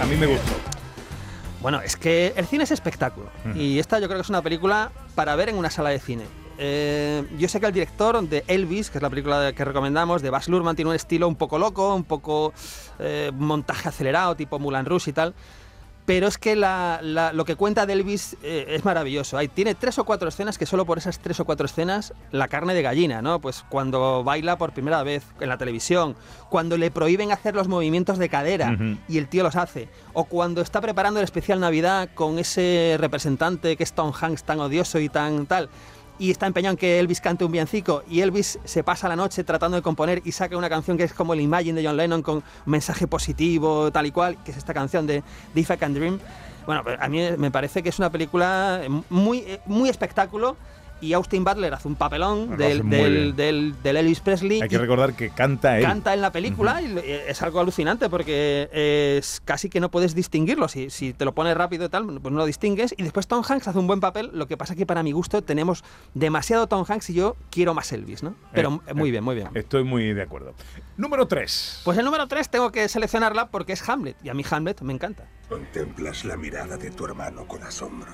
A 0.01 0.07
mí 0.07 0.17
me 0.17 0.27
gustó. 0.27 0.53
Bueno, 1.63 1.81
es 1.81 1.97
que 1.97 2.35
el 2.37 2.47
cine 2.47 2.65
es 2.65 2.71
espectáculo. 2.71 3.31
Y 3.55 3.79
esta 3.79 3.99
yo 3.99 4.07
creo 4.07 4.19
que 4.19 4.23
es 4.23 4.29
una 4.29 4.43
película 4.43 4.93
para 5.15 5.35
ver 5.35 5.49
en 5.49 5.57
una 5.57 5.71
sala 5.71 5.91
de 5.91 5.99
cine. 5.99 6.25
Eh, 6.59 7.27
yo 7.39 7.49
sé 7.49 7.59
que 7.59 7.67
el 7.67 7.73
director 7.73 8.23
de 8.29 8.45
Elvis, 8.47 8.91
que 8.91 8.99
es 8.99 9.03
la 9.03 9.11
película 9.11 9.53
que 9.53 9.65
recomendamos, 9.65 10.23
de 10.23 10.31
Baz 10.31 10.49
Luhrmann, 10.49 10.77
tiene 10.77 10.91
un 10.91 10.95
estilo 10.95 11.27
un 11.27 11.37
poco 11.37 11.59
loco, 11.59 11.95
un 11.95 12.05
poco 12.05 12.53
eh, 12.99 13.33
montaje 13.35 13.89
acelerado, 13.89 14.37
tipo 14.37 14.59
Mulan 14.59 14.87
Rush 14.87 15.09
y 15.09 15.13
tal. 15.13 15.35
Pero 16.07 16.27
es 16.27 16.37
que 16.37 16.55
lo 16.55 17.45
que 17.45 17.57
cuenta 17.57 17.87
de 17.87 17.95
Elvis 17.95 18.37
eh, 18.43 18.67
es 18.69 18.85
maravilloso. 18.85 19.39
Hay, 19.39 19.49
tiene 19.49 19.75
tres 19.75 19.99
o 19.99 20.05
cuatro 20.05 20.29
escenas 20.29 20.59
que 20.59 20.67
solo 20.67 20.85
por 20.85 20.99
esas 20.99 21.19
tres 21.19 21.41
o 21.41 21.47
cuatro 21.47 21.65
escenas, 21.65 22.13
la 22.31 22.49
carne 22.49 22.75
de 22.75 22.83
gallina, 22.83 23.23
¿no? 23.23 23.41
Pues 23.41 23.65
cuando 23.69 24.23
baila 24.23 24.59
por 24.59 24.73
primera 24.73 25.03
vez 25.03 25.25
en 25.41 25.49
la 25.49 25.57
televisión, 25.57 26.15
cuando 26.51 26.77
le 26.77 26.91
prohíben 26.91 27.33
hacer 27.33 27.55
los 27.55 27.69
movimientos 27.69 28.19
de 28.19 28.29
cadera 28.29 28.77
y 29.09 29.19
el 29.19 29.29
tío 29.29 29.43
los 29.43 29.57
hace, 29.57 29.89
o 30.13 30.25
cuando 30.25 30.61
está 30.61 30.81
preparando 30.81 31.21
el 31.21 31.25
especial 31.25 31.61
Navidad 31.61 32.11
con 32.15 32.39
ese 32.39 32.97
representante 32.99 33.77
que 33.77 33.85
es 33.85 33.95
Tom 33.95 34.13
Hanks 34.13 34.45
tan 34.45 34.61
odioso 34.61 34.99
y 34.99 35.09
tan 35.09 35.47
tal 35.47 35.71
y 36.19 36.31
está 36.31 36.47
empeñado 36.47 36.73
en 36.73 36.77
que 36.77 37.01
Elvis 37.01 37.21
cante 37.21 37.45
un 37.45 37.53
villancico 37.53 38.03
y 38.09 38.21
Elvis 38.21 38.59
se 38.65 38.85
pasa 38.85 39.09
la 39.09 39.17
noche 39.17 39.45
tratando 39.45 39.77
de 39.77 39.83
componer 39.83 40.23
y 40.25 40.33
saca 40.33 40.57
una 40.57 40.69
canción 40.69 40.97
que 40.97 41.05
es 41.05 41.13
como 41.13 41.35
el 41.35 41.41
Imagine 41.41 41.81
de 41.81 41.87
John 41.87 41.97
Lennon 41.97 42.23
con 42.23 42.43
mensaje 42.67 43.07
positivo, 43.07 43.91
tal 43.91 44.07
y 44.07 44.11
cual, 44.11 44.43
que 44.45 44.53
es 44.53 44.57
esta 44.57 44.75
canción 44.75 45.07
de 45.07 45.23
If 45.55 45.71
I 45.71 45.77
Can 45.77 45.95
Dream. 45.95 46.19
Bueno, 46.67 46.83
pues 46.83 46.99
a 47.01 47.09
mí 47.09 47.21
me 47.37 47.51
parece 47.51 47.83
que 47.83 47.91
es 47.91 47.99
una 47.99 48.11
película 48.11 48.81
muy, 49.11 49.59
muy 49.67 49.89
espectáculo 49.89 50.57
y 51.05 51.13
Austin 51.13 51.45
Butler 51.45 51.75
hace 51.75 51.89
un 51.89 51.97
papelón 51.97 52.57
del, 52.57 52.59
del, 52.59 52.83
bien. 52.83 53.37
del- 53.37 53.75
del 53.83 53.97
Elvis 53.97 54.21
Presley. 54.21 54.61
Hay 54.63 54.69
que 54.69 54.79
recordar 54.79 55.15
que 55.15 55.31
canta 55.31 55.79
él. 55.79 55.85
canta 55.85 56.15
en 56.15 56.21
la 56.21 56.33
película 56.33 56.81
y 56.83 56.97
eh, 56.99 57.25
es 57.29 57.43
algo 57.43 57.61
alucinante 57.61 58.09
porque 58.09 58.69
es 58.73 59.41
casi 59.45 59.69
que 59.69 59.81
no 59.81 59.91
puedes 59.91 60.15
distinguirlo. 60.15 60.69
Si, 60.69 60.91
si 60.91 61.13
te 61.13 61.25
lo 61.25 61.35
pones 61.35 61.57
rápido 61.57 61.87
y 61.87 61.89
tal, 61.89 62.07
pues 62.07 62.33
no 62.33 62.39
lo 62.39 62.47
distingues. 62.47 62.95
Y 62.97 63.03
después 63.03 63.27
Tom 63.27 63.43
Hanks 63.49 63.69
hace 63.69 63.79
un 63.79 63.87
buen 63.87 64.01
papel. 64.01 64.31
Lo 64.33 64.47
que 64.47 64.57
pasa 64.57 64.75
que 64.75 64.87
para 64.87 65.03
mi 65.03 65.13
gusto 65.13 65.43
tenemos 65.43 65.85
demasiado 66.15 66.67
Tom 66.67 66.85
Hanks 66.89 67.11
y 67.11 67.15
yo 67.15 67.37
quiero 67.51 67.75
más 67.75 67.93
Elvis, 67.93 68.23
¿no? 68.23 68.35
Pero 68.53 68.81
Eh, 68.87 68.95
muy 68.95 69.09
eh, 69.09 69.13
bien, 69.13 69.25
muy 69.25 69.35
bien. 69.35 69.49
Estoy 69.55 69.85
muy 69.85 70.13
de 70.15 70.23
acuerdo. 70.23 70.55
Número 70.97 71.27
3. 71.27 71.83
Pues 71.85 71.99
el 71.99 72.05
número 72.05 72.27
3 72.29 72.49
tengo 72.49 72.71
que 72.73 72.89
seleccionarla 72.89 73.49
porque 73.51 73.73
es 73.75 73.89
Hamlet. 73.89 74.17
Y 74.23 74.29
a 74.29 74.35
mí 74.35 74.45
Hamlet 74.49 74.81
me 74.83 74.93
encanta. 74.93 75.25
Contemplas 75.49 76.25
la 76.25 76.37
mirada 76.37 76.77
de 76.77 76.91
tu 76.91 77.05
hermano 77.05 77.47
con 77.47 77.63
asombro. 77.63 78.13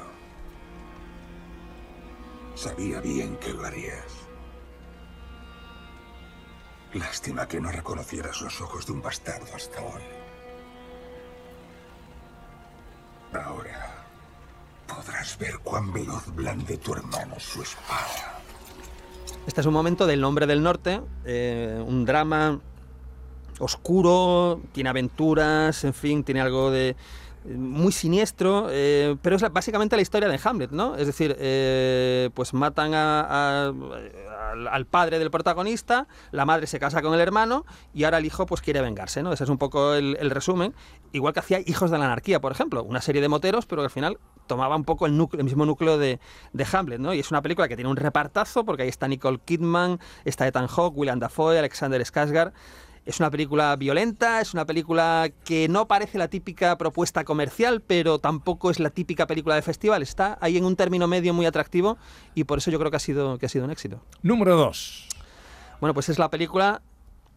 Sabía 2.61 3.01
bien 3.01 3.39
que 3.39 3.55
lo 3.55 3.65
harías. 3.65 4.05
Lástima 6.93 7.49
que 7.49 7.59
no 7.59 7.73
reconocieras 7.73 8.43
los 8.43 8.61
ojos 8.61 8.85
de 8.85 8.93
un 8.93 9.01
bastardo 9.01 9.47
hasta 9.57 9.81
hoy. 9.81 10.03
Ahora 13.33 14.05
podrás 14.87 15.39
ver 15.39 15.59
cuán 15.61 15.91
veloz 15.91 16.27
blande 16.35 16.77
tu 16.77 16.93
hermano 16.93 17.41
su 17.41 17.63
espada. 17.63 18.43
Este 19.47 19.63
es 19.63 19.67
un 19.67 19.73
momento 19.73 20.07
del 20.07 20.21
Nombre 20.21 20.47
del 20.47 20.63
Norte, 20.63 21.01
eh, 21.25 21.83
un 21.87 22.05
drama 22.05 22.61
oscuro, 23.59 24.61
tiene 24.73 24.91
aventuras, 24.91 25.83
en 25.85 25.95
fin, 25.95 26.25
tiene 26.25 26.43
algo 26.43 26.71
de 26.71 26.95
muy 27.45 27.93
siniestro, 27.93 28.69
eh, 28.71 29.17
pero 29.23 29.37
es 29.37 29.43
la- 29.43 29.49
básicamente 29.49 29.97
la 29.97 30.03
historia 30.03 30.29
de 30.29 30.39
Hamlet, 30.43 30.71
¿no? 30.73 30.97
Es 30.97 31.07
decir, 31.07 31.37
eh, 31.39 32.31
pues 32.35 32.53
matan 32.53 32.93
a- 32.95 33.73
al, 34.71 34.87
padre 34.87 35.19
del 35.19 35.31
protagonista, 35.31 36.07
la 36.33 36.45
madre 36.45 36.67
se 36.67 36.79
casa 36.79 37.03
con 37.03 37.15
el 37.15 37.21
hermano 37.21 37.65
y 37.95 38.05
ahora 38.05 38.19
el 38.19 38.27
hijo 38.27 38.47
pues 38.47 38.61
quiere 38.61 38.81
vengarse, 38.81 39.23
¿no? 39.23 39.33
Ese 39.33 39.45
es 39.45 39.51
un 39.51 39.59
poco 39.59 39.95
el, 39.95 40.31
resumen. 40.31 40.75
Igual 41.13 41.33
que 41.33 41.41
hacía 41.41 41.61
Hijos 41.65 41.91
de 41.91 41.99
la 41.99 42.07
Anarquía, 42.07 42.41
por 42.41 42.53
ejemplo, 42.53 42.83
una 42.83 43.01
serie 43.01 43.23
de 43.23 43.29
moteros, 43.29 43.67
pero 43.67 43.83
que 43.83 43.87
al 43.87 43.91
final 43.91 44.19
tomaba 44.47 44.77
un 44.77 44.85
poco 44.85 45.07
el, 45.07 45.13
mismo 45.13 45.67
núcleo 45.67 45.99
de, 45.99 46.21
de 46.53 46.67
Hamlet, 46.73 47.01
¿no? 47.01 47.15
Y 47.15 47.21
es 47.21 47.31
una 47.31 47.43
película 47.43 47.69
que 47.69 47.77
tiene 47.77 47.91
un 47.91 47.97
repartazo, 47.97 48.65
porque 48.65 48.83
ahí 48.83 48.89
está 48.89 49.09
Nicole 49.09 49.39
Kidman, 49.45 49.99
está 50.25 50.47
Ethan 50.47 50.67
Hawke, 50.67 50.97
William 50.97 51.19
Dafoe, 51.19 51.59
Alexander 51.59 52.01
Skarsgård. 52.03 52.53
Es 53.11 53.19
una 53.19 53.29
película 53.29 53.75
violenta, 53.75 54.41
es 54.41 54.55
una 54.55 54.65
película 54.65 55.33
que 55.45 55.67
no 55.67 55.89
parece 55.89 56.17
la 56.17 56.29
típica 56.29 56.79
propuesta 56.79 57.25
comercial, 57.25 57.81
pero 57.85 58.21
tampoco 58.21 58.71
es 58.71 58.79
la 58.79 58.91
típica 58.91 59.27
película 59.27 59.57
de 59.57 59.63
festival. 59.63 60.01
Está 60.01 60.39
ahí 60.41 60.57
en 60.57 60.65
un 60.65 60.77
término 60.77 61.09
medio 61.09 61.35
muy 61.35 61.45
atractivo 61.45 61.99
y 62.37 62.45
por 62.45 62.59
eso 62.59 62.71
yo 62.71 62.79
creo 62.79 62.93
que 62.93 62.99
ha 62.99 63.01
sido, 63.01 63.37
que 63.37 63.47
ha 63.47 63.49
sido 63.49 63.65
un 63.65 63.73
éxito. 63.73 64.01
Número 64.23 64.55
2. 64.55 65.09
Bueno, 65.81 65.93
pues 65.93 66.09
es 66.09 66.21
la 66.21 66.31
película 66.31 66.83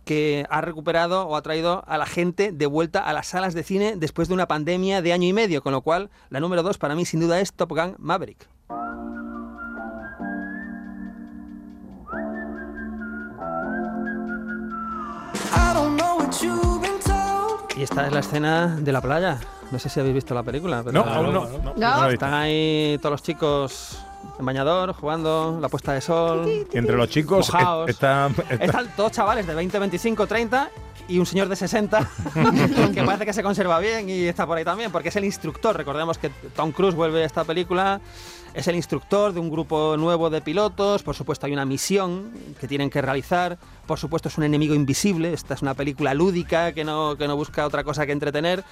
que 0.06 0.46
ha 0.51 0.62
recuperado 0.62 1.25
o 1.27 1.36
ha 1.36 1.42
traído 1.42 1.84
a 1.88 1.98
la 1.98 2.06
gente 2.06 2.51
de 2.51 2.68
vuelta 2.68 3.00
a 3.00 3.12
las 3.12 3.25
salas 3.25 3.56
de 3.56 3.63
cine 3.63 3.96
después 3.98 4.27
de 4.27 4.36
una 4.36 4.48
pandemia 4.48 5.01
de 5.01 5.12
año 5.12 5.27
y 5.27 5.34
medio, 5.34 5.63
con 5.63 5.72
lo 5.72 5.82
cual 5.82 6.12
la 6.30 6.39
número 6.39 6.62
dos 6.62 6.77
para 6.77 6.94
mí 6.94 7.03
sin 7.03 7.20
duda 7.20 7.39
es 7.39 7.51
Top 7.51 7.72
Gun 7.72 7.96
Maverick. 7.98 8.48
Y 17.75 17.81
esta 17.83 18.05
es 18.05 18.13
la 18.13 18.19
escena 18.19 18.75
de 18.79 18.91
la 18.91 19.01
playa. 19.01 19.38
No 19.72 19.79
sé 19.79 19.89
si 19.89 20.00
habéis 20.00 20.15
visto 20.15 20.33
la 20.36 20.43
película. 20.43 20.83
Pero 20.83 21.03
No, 21.03 21.12
aún 21.12 21.33
no. 21.33 21.48
no. 21.75 22.07
Están 22.10 22.33
ahí 22.33 22.98
todos 23.01 23.13
los 23.13 23.24
chicos 23.24 23.98
en 24.39 24.46
bañador, 24.46 24.94
jugando, 24.94 25.58
la 25.62 25.70
puesta 25.70 25.94
de 25.94 26.01
sol. 26.01 26.65
Entre 26.74 26.96
los 26.96 27.10
chicos 27.10 27.51
Mojaos. 27.53 27.89
est- 27.89 27.96
está, 27.98 28.30
está- 28.50 28.65
Están 28.65 28.88
todos 28.96 29.12
chavales 29.12 29.46
de 29.48 29.53
20, 29.56 29.80
25, 29.80 30.27
30 30.27 30.70
y 31.08 31.20
un 31.20 31.25
señor 31.25 31.50
de 31.50 31.56
60 31.58 32.10
que 32.94 33.03
parece 33.03 33.25
que 33.25 33.34
se 33.34 33.44
conserva 33.44 33.77
bien 33.80 34.10
y 34.10 34.24
está 34.24 34.48
por 34.48 34.58
ahí 34.58 34.63
también, 34.63 34.92
porque 34.92 35.10
es 35.10 35.15
el 35.15 35.25
instructor. 35.25 35.75
Recordemos 35.75 36.18
que 36.18 36.30
Tom 36.56 36.72
Cruise 36.72 36.96
vuelve 36.96 37.24
a 37.24 37.25
esta 37.25 37.44
película, 37.44 38.00
es 38.53 38.68
el 38.68 38.75
instructor 38.75 39.34
de 39.34 39.39
un 39.42 39.50
grupo 39.50 39.98
nuevo 39.98 40.30
de 40.30 40.39
pilotos, 40.42 41.03
por 41.03 41.13
supuesto 41.15 41.46
hay 41.46 41.51
una 41.53 41.65
misión 41.65 42.32
que 42.60 42.68
tienen 42.70 42.89
que 42.89 43.01
realizar, 43.01 43.58
por 43.86 44.00
supuesto 44.00 44.30
es 44.30 44.38
un 44.38 44.46
enemigo 44.46 44.74
invisible, 44.75 45.34
esta 45.34 45.56
es 45.56 45.62
una 45.62 45.74
película 45.74 46.13
lúdica 46.13 46.72
que 46.72 46.86
no, 46.86 47.18
que 47.18 47.27
no 47.27 47.36
busca 47.36 47.65
otra 47.65 47.84
cosa 47.84 48.06
que 48.06 48.13
entretener. 48.13 48.63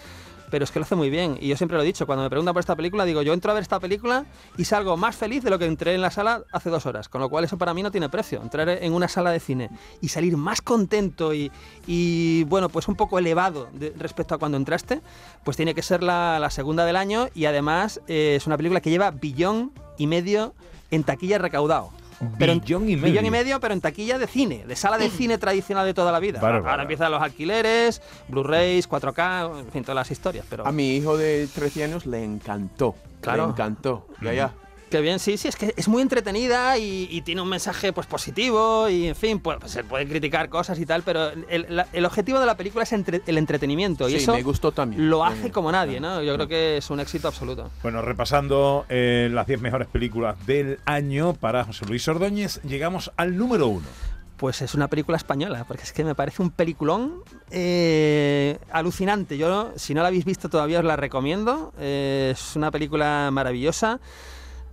Pero 0.52 0.66
es 0.66 0.72
que 0.72 0.80
lo 0.80 0.86
hace 0.86 0.96
muy 0.96 1.10
bien. 1.10 1.38
Y 1.42 1.48
yo 1.48 1.58
siempre 1.58 1.78
lo 1.78 1.84
he 1.84 1.86
dicho, 1.86 2.06
cuando 2.06 2.24
me 2.24 2.30
preguntan 2.30 2.54
por 2.54 2.60
esta 2.60 2.76
película, 2.76 3.06
digo, 3.06 3.24
yo 3.24 3.34
entro 3.34 3.50
a 3.52 3.56
ver 3.56 3.64
esta 3.64 3.80
película 3.80 4.26
y 4.58 4.66
salgo 4.66 4.98
más 4.98 5.16
feliz 5.16 5.44
de 5.44 5.50
lo 5.50 5.58
que 5.58 5.66
entré 5.66 5.96
en 5.96 6.02
la 6.02 6.12
sala 6.12 6.44
hace 6.52 6.70
dos 6.70 6.86
horas. 6.86 7.10
Con 7.10 7.22
lo 7.22 7.30
cual 7.30 7.46
eso 7.46 7.58
para 7.58 7.74
mí 7.74 7.82
no 7.82 7.90
tiene 7.90 8.10
precio. 8.10 8.42
Entrar 8.42 8.70
en 8.70 8.94
una 8.94 9.08
sala 9.08 9.32
de 9.32 9.40
cine 9.40 9.70
y 10.02 10.10
salir 10.10 10.38
más 10.38 10.62
contento 10.62 11.34
y, 11.34 12.44
bueno, 12.44 12.70
pues 12.70 12.88
un 12.88 12.96
poco 12.96 13.18
elevado 13.18 13.70
respecto 13.98 14.36
a 14.36 14.38
cuando 14.38 14.58
entraste, 14.58 15.02
pues 15.44 15.58
tiene 15.58 15.74
que 15.74 15.82
ser 15.82 16.04
la, 16.04 16.38
la 16.40 16.50
segunda 16.50 16.86
del 16.86 16.98
año 16.98 17.30
y 17.34 17.46
además 17.46 18.02
eh, 18.08 18.36
es 18.36 18.46
una 18.46 18.58
película 18.58 18.82
que 18.82 18.90
lleva 18.90 19.12
billón 19.12 19.72
y 19.98 20.08
medio 20.08 20.54
en 20.92 21.04
taquilla 21.04 21.38
recaudado. 21.38 22.01
Pero 22.38 22.52
en- 22.54 22.62
Billón 22.62 22.84
y 22.90 22.96
Billón 22.96 23.10
y 23.26 23.30
medio. 23.30 23.32
medio, 23.32 23.60
pero 23.60 23.74
en 23.74 23.82
taquilla 23.82 24.18
de 24.20 24.28
cine, 24.28 24.64
de 24.68 24.76
sala 24.76 24.98
de 24.98 25.10
cine 25.10 25.38
tradicional 25.38 25.86
de 25.86 25.94
toda 25.94 26.12
la 26.12 26.20
vida. 26.20 26.40
Bárbaro. 26.40 26.70
Ahora 26.70 26.84
empiezan 26.84 27.12
los 27.12 27.22
alquileres, 27.22 28.02
Blu-rays, 28.28 28.88
4K, 28.88 29.60
en 29.60 29.72
fin, 29.72 29.84
todas 29.84 29.96
las 29.96 30.12
historias. 30.12 30.46
Pero 30.50 30.66
A 30.68 30.72
mi 30.72 30.96
hijo 30.96 31.18
de 31.18 31.48
13 31.54 31.84
años 31.84 32.06
le 32.06 32.24
encantó. 32.24 32.96
Claro. 33.22 33.46
Le 33.46 33.52
encantó. 33.52 34.08
Ya, 34.22 34.34
ya. 34.34 34.54
Qué 34.92 35.00
bien, 35.02 35.20
sí, 35.20 35.38
sí, 35.38 35.48
es 35.48 35.56
que 35.56 35.74
es 35.78 35.88
muy 35.88 36.02
entretenida 36.02 36.78
y, 36.78 37.08
y 37.10 37.22
tiene 37.22 37.42
un 37.42 37.48
mensaje 37.48 37.94
pues 37.94 38.06
positivo 38.08 38.90
y 38.90 39.08
en 39.08 39.16
fin, 39.16 39.40
pues, 39.40 39.58
se 39.68 39.84
pueden 39.86 40.10
criticar 40.10 40.50
cosas 40.50 40.78
y 40.80 40.86
tal, 40.86 41.02
pero 41.02 41.30
el, 41.50 41.66
la- 41.70 41.88
el 41.94 42.06
objetivo 42.06 42.40
de 42.42 42.46
la 42.46 42.58
película 42.58 42.84
es 42.84 42.92
entre- 42.92 43.22
el 43.26 43.38
entretenimiento 43.38 44.08
y 44.10 44.12
Sí, 44.12 44.18
eso 44.18 44.34
me 44.34 44.44
gustó 44.44 44.74
también. 44.74 45.10
lo 45.10 45.24
hace 45.26 45.50
como 45.50 45.72
nadie, 45.72 46.00
¿no? 46.02 46.22
Yo 46.22 46.36
creo 46.36 46.48
que 46.50 46.78
es 46.78 46.90
un 46.90 47.00
éxito 47.00 47.30
absoluto. 47.30 47.72
Bueno, 47.82 48.02
repasando 48.02 48.86
eh, 48.90 49.30
las 49.32 49.48
10 49.48 49.62
mejores 49.62 49.88
películas 49.88 50.36
del 50.46 50.80
año 50.86 51.36
para 51.36 51.64
José 51.64 51.86
Luis 51.86 52.06
Ordóñez, 52.10 52.62
llegamos 52.64 53.12
al 53.16 53.38
número 53.38 53.68
1. 53.68 53.88
Pues 54.36 54.62
es 54.62 54.74
una 54.76 54.90
película 54.90 55.16
española, 55.18 55.64
porque 55.68 55.84
es 55.84 55.94
que 55.94 56.04
me 56.04 56.16
parece 56.16 56.42
un 56.42 56.50
peliculón 56.50 57.24
eh, 57.52 58.58
alucinante. 58.72 59.38
Yo, 59.38 59.72
si 59.76 59.94
no 59.94 60.02
la 60.02 60.08
habéis 60.08 60.26
visto 60.26 60.50
todavía, 60.50 60.80
os 60.80 60.86
la 60.86 60.96
recomiendo. 60.96 61.74
Eh, 61.80 62.32
es 62.34 62.56
una 62.56 62.72
película 62.72 63.30
maravillosa. 63.32 64.00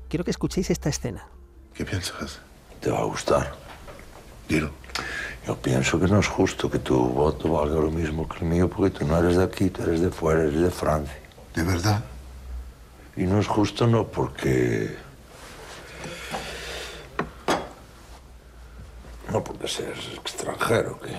Quiero 0.08 0.24
que 0.24 0.30
escuchéis 0.30 0.70
esta 0.70 0.88
escena. 0.88 1.26
¿Qué 1.74 1.84
piensas? 1.84 2.40
Te 2.80 2.90
va 2.90 3.00
a 3.00 3.04
gustar. 3.04 3.54
Dilo. 4.48 4.70
Yo 5.46 5.56
pienso 5.56 6.00
que 6.00 6.06
no 6.06 6.20
es 6.20 6.26
justo 6.26 6.70
que 6.70 6.78
tu 6.78 6.98
voto 6.98 7.52
valga 7.52 7.76
lo 7.76 7.90
mismo 7.90 8.28
que 8.28 8.38
el 8.38 8.44
mío 8.46 8.68
porque 8.68 8.98
tú 8.98 9.06
no 9.06 9.18
eres 9.18 9.36
de 9.36 9.44
aquí, 9.44 9.70
tú 9.70 9.82
eres 9.82 10.00
de 10.00 10.10
fuera, 10.10 10.42
eres 10.42 10.60
de 10.60 10.70
Francia. 10.70 11.18
¿De 11.54 11.62
verdad? 11.62 12.02
Y 13.16 13.24
no 13.24 13.38
es 13.38 13.46
justo 13.46 13.86
no 13.86 14.06
porque... 14.06 14.96
No 19.30 19.44
porque 19.44 19.68
seas 19.68 19.98
extranjero, 20.14 20.98
que... 21.00 21.14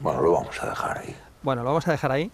Bueno, 0.00 0.22
lo 0.22 0.32
vamos 0.32 0.60
a 0.62 0.70
dejar 0.70 0.98
ahí. 0.98 1.16
Bueno, 1.42 1.62
lo 1.62 1.68
vamos 1.68 1.86
a 1.86 1.92
dejar 1.92 2.10
ahí. 2.10 2.32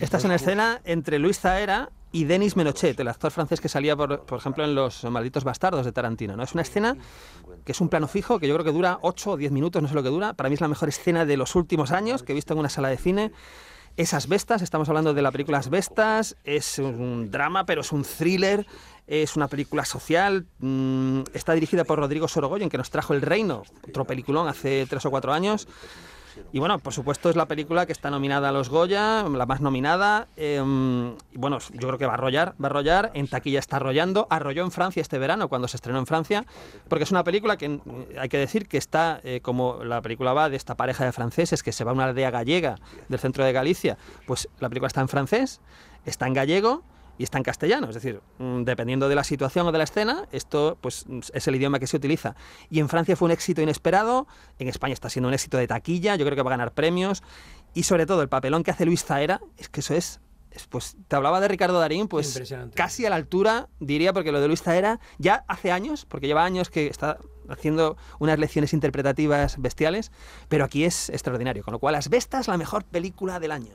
Esta 0.00 0.16
es 0.16 0.24
una 0.24 0.34
escena 0.34 0.80
entre 0.84 1.18
Luis 1.18 1.38
Zaera 1.38 1.90
y 2.12 2.24
Denis 2.24 2.56
Menochet, 2.56 2.98
el 2.98 3.08
actor 3.08 3.30
francés 3.30 3.60
que 3.60 3.68
salía, 3.68 3.96
por, 3.96 4.24
ejemplo, 4.36 4.64
en 4.64 4.74
Los 4.74 5.04
Malditos 5.04 5.44
Bastardos 5.44 5.84
de 5.84 5.92
Tarantino. 5.92 6.36
¿no? 6.36 6.42
Es 6.42 6.52
una 6.54 6.62
escena 6.62 6.96
que 7.64 7.72
es 7.72 7.80
un 7.80 7.88
plano 7.88 8.08
fijo, 8.08 8.38
que 8.38 8.48
yo 8.48 8.54
creo 8.54 8.64
que 8.64 8.72
dura 8.72 8.98
8 9.02 9.30
o 9.32 9.36
10 9.36 9.52
minutos, 9.52 9.80
no 9.80 9.88
sé 9.88 9.94
lo 9.94 10.02
que 10.02 10.08
dura. 10.08 10.34
Para 10.34 10.48
mí 10.48 10.54
es 10.54 10.60
la 10.60 10.68
mejor 10.68 10.88
escena 10.88 11.24
de 11.24 11.36
los 11.36 11.54
últimos 11.54 11.92
años 11.92 12.22
que 12.22 12.32
he 12.32 12.34
visto 12.34 12.52
en 12.52 12.58
una 12.58 12.68
sala 12.68 12.88
de 12.88 12.96
cine. 12.96 13.32
Esas 13.96 14.28
Bestas, 14.28 14.62
estamos 14.62 14.88
hablando 14.88 15.14
de 15.14 15.22
la 15.22 15.30
película 15.30 15.58
Las 15.58 15.68
Bestas, 15.68 16.36
es 16.44 16.78
un 16.78 17.30
drama, 17.30 17.66
pero 17.66 17.82
es 17.82 17.92
un 17.92 18.04
thriller, 18.04 18.66
es 19.06 19.36
una 19.36 19.48
película 19.48 19.84
social, 19.84 20.46
mm, 20.60 21.22
está 21.34 21.52
dirigida 21.52 21.84
por 21.84 21.98
Rodrigo 21.98 22.28
Sorogoyen, 22.28 22.70
que 22.70 22.78
nos 22.78 22.90
trajo 22.90 23.14
El 23.14 23.22
Reino, 23.22 23.62
otro 23.86 24.04
peliculón 24.04 24.48
hace 24.48 24.86
tres 24.88 25.04
o 25.04 25.10
cuatro 25.10 25.32
años. 25.32 25.66
Y 26.52 26.58
bueno, 26.58 26.78
por 26.78 26.92
supuesto 26.92 27.30
es 27.30 27.36
la 27.36 27.46
película 27.46 27.86
que 27.86 27.92
está 27.92 28.10
nominada 28.10 28.48
a 28.48 28.52
los 28.52 28.68
Goya, 28.68 29.22
la 29.28 29.46
más 29.46 29.60
nominada. 29.60 30.28
eh, 30.36 30.60
y 31.32 31.38
bueno, 31.38 31.58
yo 31.72 31.88
creo 31.88 31.98
que 31.98 32.06
va 32.06 32.12
a 32.12 32.14
arrollar, 32.14 32.54
va 32.62 32.66
a 32.66 32.70
arrollar. 32.70 33.10
En 33.14 33.28
taquilla 33.28 33.58
está 33.58 33.76
arrollando. 33.76 34.26
Arrolló 34.30 34.64
en 34.64 34.70
Francia 34.70 35.00
este 35.00 35.18
verano, 35.18 35.48
cuando 35.48 35.68
se 35.68 35.76
estrenó 35.76 35.98
en 35.98 36.06
Francia, 36.06 36.44
porque 36.88 37.04
es 37.04 37.10
una 37.10 37.24
película 37.24 37.56
que 37.56 37.68
mm, 37.68 37.80
hay 38.18 38.28
que 38.28 38.38
decir 38.38 38.68
que 38.68 38.78
está, 38.78 39.20
eh, 39.24 39.40
como 39.40 39.84
la 39.84 40.02
película 40.02 40.32
va 40.32 40.48
de 40.48 40.56
esta 40.56 40.76
pareja 40.76 41.04
de 41.04 41.12
franceses 41.12 41.62
que 41.62 41.72
se 41.72 41.84
va 41.84 41.90
a 41.90 41.94
una 41.94 42.04
aldea 42.04 42.30
gallega 42.30 42.76
del 43.08 43.18
centro 43.18 43.44
de 43.44 43.52
Galicia, 43.52 43.98
pues 44.26 44.48
la 44.58 44.68
película 44.68 44.88
está 44.88 45.00
en 45.00 45.08
francés, 45.08 45.60
está 46.04 46.26
en 46.26 46.34
gallego 46.34 46.82
y 47.20 47.22
está 47.22 47.36
en 47.36 47.44
castellano. 47.44 47.86
Es 47.90 47.94
decir, 47.94 48.22
mm, 48.38 48.62
dependiendo 48.62 49.06
de 49.06 49.14
la 49.14 49.24
situación 49.24 49.66
o 49.66 49.72
de 49.72 49.76
la 49.76 49.84
escena, 49.84 50.26
esto 50.32 50.78
pues 50.80 51.04
es 51.34 51.46
el 51.46 51.54
idioma 51.54 51.78
que 51.78 51.86
se 51.86 51.98
utiliza. 51.98 52.34
Y 52.70 52.80
en 52.80 52.88
Francia 52.88 53.14
fue 53.14 53.26
un 53.26 53.32
éxito 53.32 53.60
inesperado, 53.60 54.26
en 54.58 54.68
España 54.68 54.94
está 54.94 55.10
siendo 55.10 55.28
un 55.28 55.34
éxito 55.34 55.58
de 55.58 55.66
taquilla, 55.66 56.16
yo 56.16 56.24
creo 56.24 56.34
que 56.34 56.42
va 56.42 56.48
a 56.48 56.56
ganar 56.56 56.72
premios. 56.72 57.22
Y 57.74 57.82
sobre 57.82 58.06
todo 58.06 58.22
el 58.22 58.30
papelón 58.30 58.64
que 58.64 58.70
hace 58.70 58.86
Luis 58.86 59.04
Zaera, 59.04 59.42
es 59.58 59.68
que 59.68 59.80
eso 59.80 59.94
es 59.94 60.22
pues 60.70 60.96
te 61.08 61.14
hablaba 61.14 61.40
de 61.40 61.48
Ricardo 61.48 61.78
Darín, 61.78 62.08
pues 62.08 62.42
casi 62.74 63.04
a 63.04 63.10
la 63.10 63.16
altura, 63.16 63.68
diría, 63.78 64.12
porque 64.14 64.32
lo 64.32 64.40
de 64.40 64.48
Luis 64.48 64.66
era 64.66 64.98
ya 65.18 65.44
hace 65.46 65.70
años, 65.70 66.06
porque 66.06 66.26
lleva 66.26 66.44
años 66.44 66.70
que 66.70 66.86
está 66.86 67.18
haciendo 67.50 67.98
unas 68.18 68.38
lecciones 68.38 68.72
interpretativas 68.72 69.60
bestiales, 69.60 70.10
pero 70.48 70.64
aquí 70.64 70.84
es 70.84 71.10
extraordinario, 71.10 71.62
con 71.62 71.72
lo 71.72 71.78
cual 71.78 71.96
Asbestas, 71.96 72.48
la 72.48 72.56
mejor 72.56 72.84
película 72.84 73.38
del 73.38 73.52
año. 73.52 73.74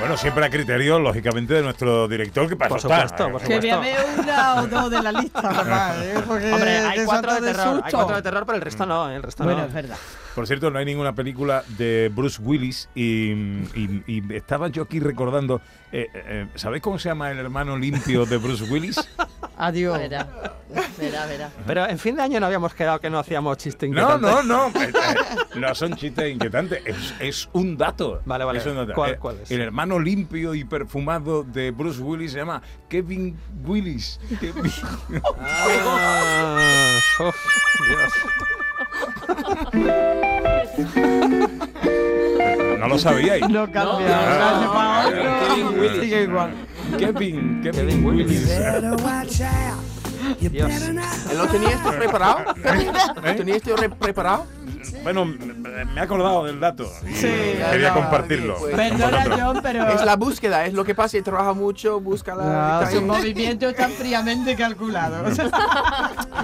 Bueno, 0.00 0.16
siempre 0.16 0.44
a 0.46 0.50
criterio, 0.50 0.98
lógicamente, 0.98 1.54
de 1.54 1.62
nuestro 1.62 2.08
director, 2.08 2.48
que 2.48 2.56
para 2.56 2.70
Por 2.70 2.80
supuesto, 2.80 3.30
por 3.30 3.40
Que 3.42 3.54
supuesto. 3.56 3.80
ver 3.82 3.96
una 4.18 4.54
o 4.62 4.66
dos 4.66 4.90
de 4.90 5.02
la 5.02 5.12
lista, 5.12 5.42
papá, 5.42 5.94
¿eh? 6.02 6.14
Porque 6.26 6.52
Hombre, 6.52 6.78
hay 6.78 7.04
cuatro 7.04 7.34
de 7.34 7.40
terror, 7.40 7.66
hay 7.66 7.74
susto. 7.82 7.96
cuatro 7.96 8.16
de 8.16 8.22
terror, 8.22 8.46
pero 8.46 8.56
el 8.56 8.62
resto 8.62 8.86
no, 8.86 9.10
el 9.10 9.22
resto 9.22 9.44
Bueno, 9.44 9.60
no. 9.60 9.66
es 9.66 9.72
verdad. 9.74 9.96
Por 10.34 10.46
cierto, 10.46 10.70
no 10.70 10.78
hay 10.78 10.84
ninguna 10.84 11.14
película 11.14 11.64
de 11.76 12.10
Bruce 12.14 12.40
Willis 12.40 12.88
y, 12.94 13.32
y- 13.32 14.02
y 14.06 14.34
estaba 14.34 14.68
yo 14.68 14.82
aquí 14.84 15.00
recordando, 15.00 15.60
eh, 15.92 16.06
eh, 16.14 16.46
¿sabéis 16.54 16.82
cómo 16.82 16.98
se 16.98 17.08
llama 17.08 17.30
el 17.32 17.38
hermano 17.38 17.76
limpio 17.76 18.24
de 18.26 18.36
Bruce 18.36 18.64
Willis? 18.64 18.96
Adiós. 19.58 19.98
Verá, 19.98 20.26
verá, 20.98 21.26
verá. 21.26 21.50
Pero 21.66 21.86
en 21.88 21.98
fin 21.98 22.16
de 22.16 22.22
año 22.22 22.40
no 22.40 22.46
habíamos 22.46 22.72
quedado 22.74 22.98
que 23.00 23.10
no 23.10 23.18
hacíamos 23.18 23.58
chiste 23.58 23.88
No, 23.88 24.14
inquietante. 24.14 24.46
no, 24.46 24.70
no. 24.70 24.80
eh, 24.80 24.92
eh, 24.94 25.58
no 25.58 25.74
son 25.74 25.94
chistes 25.96 26.32
inquietantes. 26.32 26.80
Es, 26.86 27.14
es 27.20 27.48
un 27.52 27.76
dato. 27.76 28.22
Vale, 28.24 28.44
vale. 28.44 28.60
Es 28.60 28.66
un 28.66 28.76
dato. 28.76 28.94
¿Cuál- 28.94 29.10
Eh, 29.12 29.16
cuál 29.18 29.36
es? 29.42 29.50
El 29.50 29.60
hermano 29.60 29.98
limpio 29.98 30.54
y 30.54 30.64
perfumado 30.64 31.42
de 31.42 31.72
Bruce 31.72 32.00
Willis 32.00 32.32
se 32.32 32.38
llama 32.38 32.62
Kevin 32.88 33.36
Willis. 33.66 34.18
Kevin- 34.40 34.70
Ah, 35.40 36.98
uf, 37.20 37.34
no 42.78 42.88
lo 42.88 42.98
sabíais. 42.98 43.48
No 43.48 43.70
cambia. 43.70 43.82
no, 43.82 43.98
gracias, 43.98 44.62
no, 44.62 44.72
pa' 44.72 45.02
no, 45.02 45.08
otro. 45.08 45.20
Kevin 45.48 45.80
Willis. 45.80 46.00
Sigue 46.02 46.22
igual. 46.22 46.54
Kevin, 46.98 47.60
Kevin 47.62 48.04
Willis. 48.04 48.48
Dios. 48.48 49.02
Dios. 50.50 50.70
¿Él 51.30 51.38
¿Lo 51.38 51.46
tenía 51.46 51.70
esto 51.70 51.90
preparado? 51.92 52.38
¿Eh? 52.64 52.92
¿Lo 53.22 53.34
tenía 53.36 53.56
esto 53.56 53.76
re- 53.76 53.88
preparado? 53.90 54.46
Bueno, 55.02 55.24
me 55.24 55.84
me 55.84 56.00
he 56.00 56.04
acordado 56.04 56.44
del 56.44 56.60
dato. 56.60 56.84
y 57.08 57.12
Sí, 57.14 57.26
quería 57.70 57.88
ya, 57.88 57.94
compartirlo. 57.94 58.56
pues. 58.58 58.70
con 58.70 58.76
Perdona, 58.76 59.16
vosotros. 59.18 59.40
John, 59.42 59.60
pero. 59.62 59.88
Es 59.88 60.04
la 60.04 60.16
búsqueda, 60.16 60.66
es 60.66 60.74
lo 60.74 60.84
que 60.84 60.94
pasa 60.94 61.16
y 61.18 61.22
trabaja 61.22 61.52
mucho, 61.54 62.00
busca 62.00 62.34
la... 62.34 62.80
Ah, 62.80 62.90
su 62.90 63.00
movimiento 63.02 63.68
está 63.68 63.88
fríamente 63.88 64.54
calculado. 64.56 65.24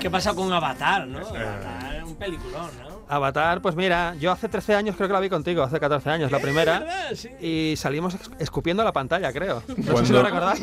¿Qué 0.00 0.10
pasa 0.10 0.34
con 0.34 0.52
Avatar, 0.52 1.06
no? 1.06 1.18
Avatar 1.18 1.38
es 1.38 1.85
un 2.16 2.18
peliculón, 2.18 2.70
¿no? 2.88 2.96
Avatar, 3.08 3.60
pues 3.62 3.76
mira, 3.76 4.14
yo 4.18 4.32
hace 4.32 4.48
13 4.48 4.74
años 4.74 4.96
creo 4.96 5.06
que 5.08 5.12
la 5.14 5.20
vi 5.20 5.28
contigo, 5.28 5.62
hace 5.62 5.78
14 5.78 6.10
años, 6.10 6.32
la 6.32 6.40
primera. 6.40 6.84
sí. 7.14 7.28
Y 7.40 7.76
salimos 7.76 8.16
escupiendo 8.40 8.82
la 8.82 8.92
pantalla, 8.92 9.32
creo. 9.32 9.62
No 9.68 9.74
sé 9.76 9.82
si 9.82 9.90
Cuando- 9.90 10.12
lo 10.14 10.22
recordáis. 10.24 10.62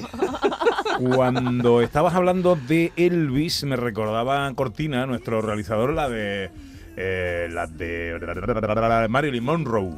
Cuando 1.15 1.81
estabas 1.81 2.13
hablando 2.13 2.55
de 2.55 2.91
Elvis, 2.95 3.63
me 3.63 3.75
recordaba 3.75 4.51
Cortina, 4.55 5.05
nuestro 5.05 5.41
realizador, 5.41 5.93
la 5.93 6.09
de. 6.09 6.51
eh, 6.97 7.47
la 7.51 7.67
de. 7.67 9.07
Marilyn 9.09 9.43
Monroe. 9.43 9.91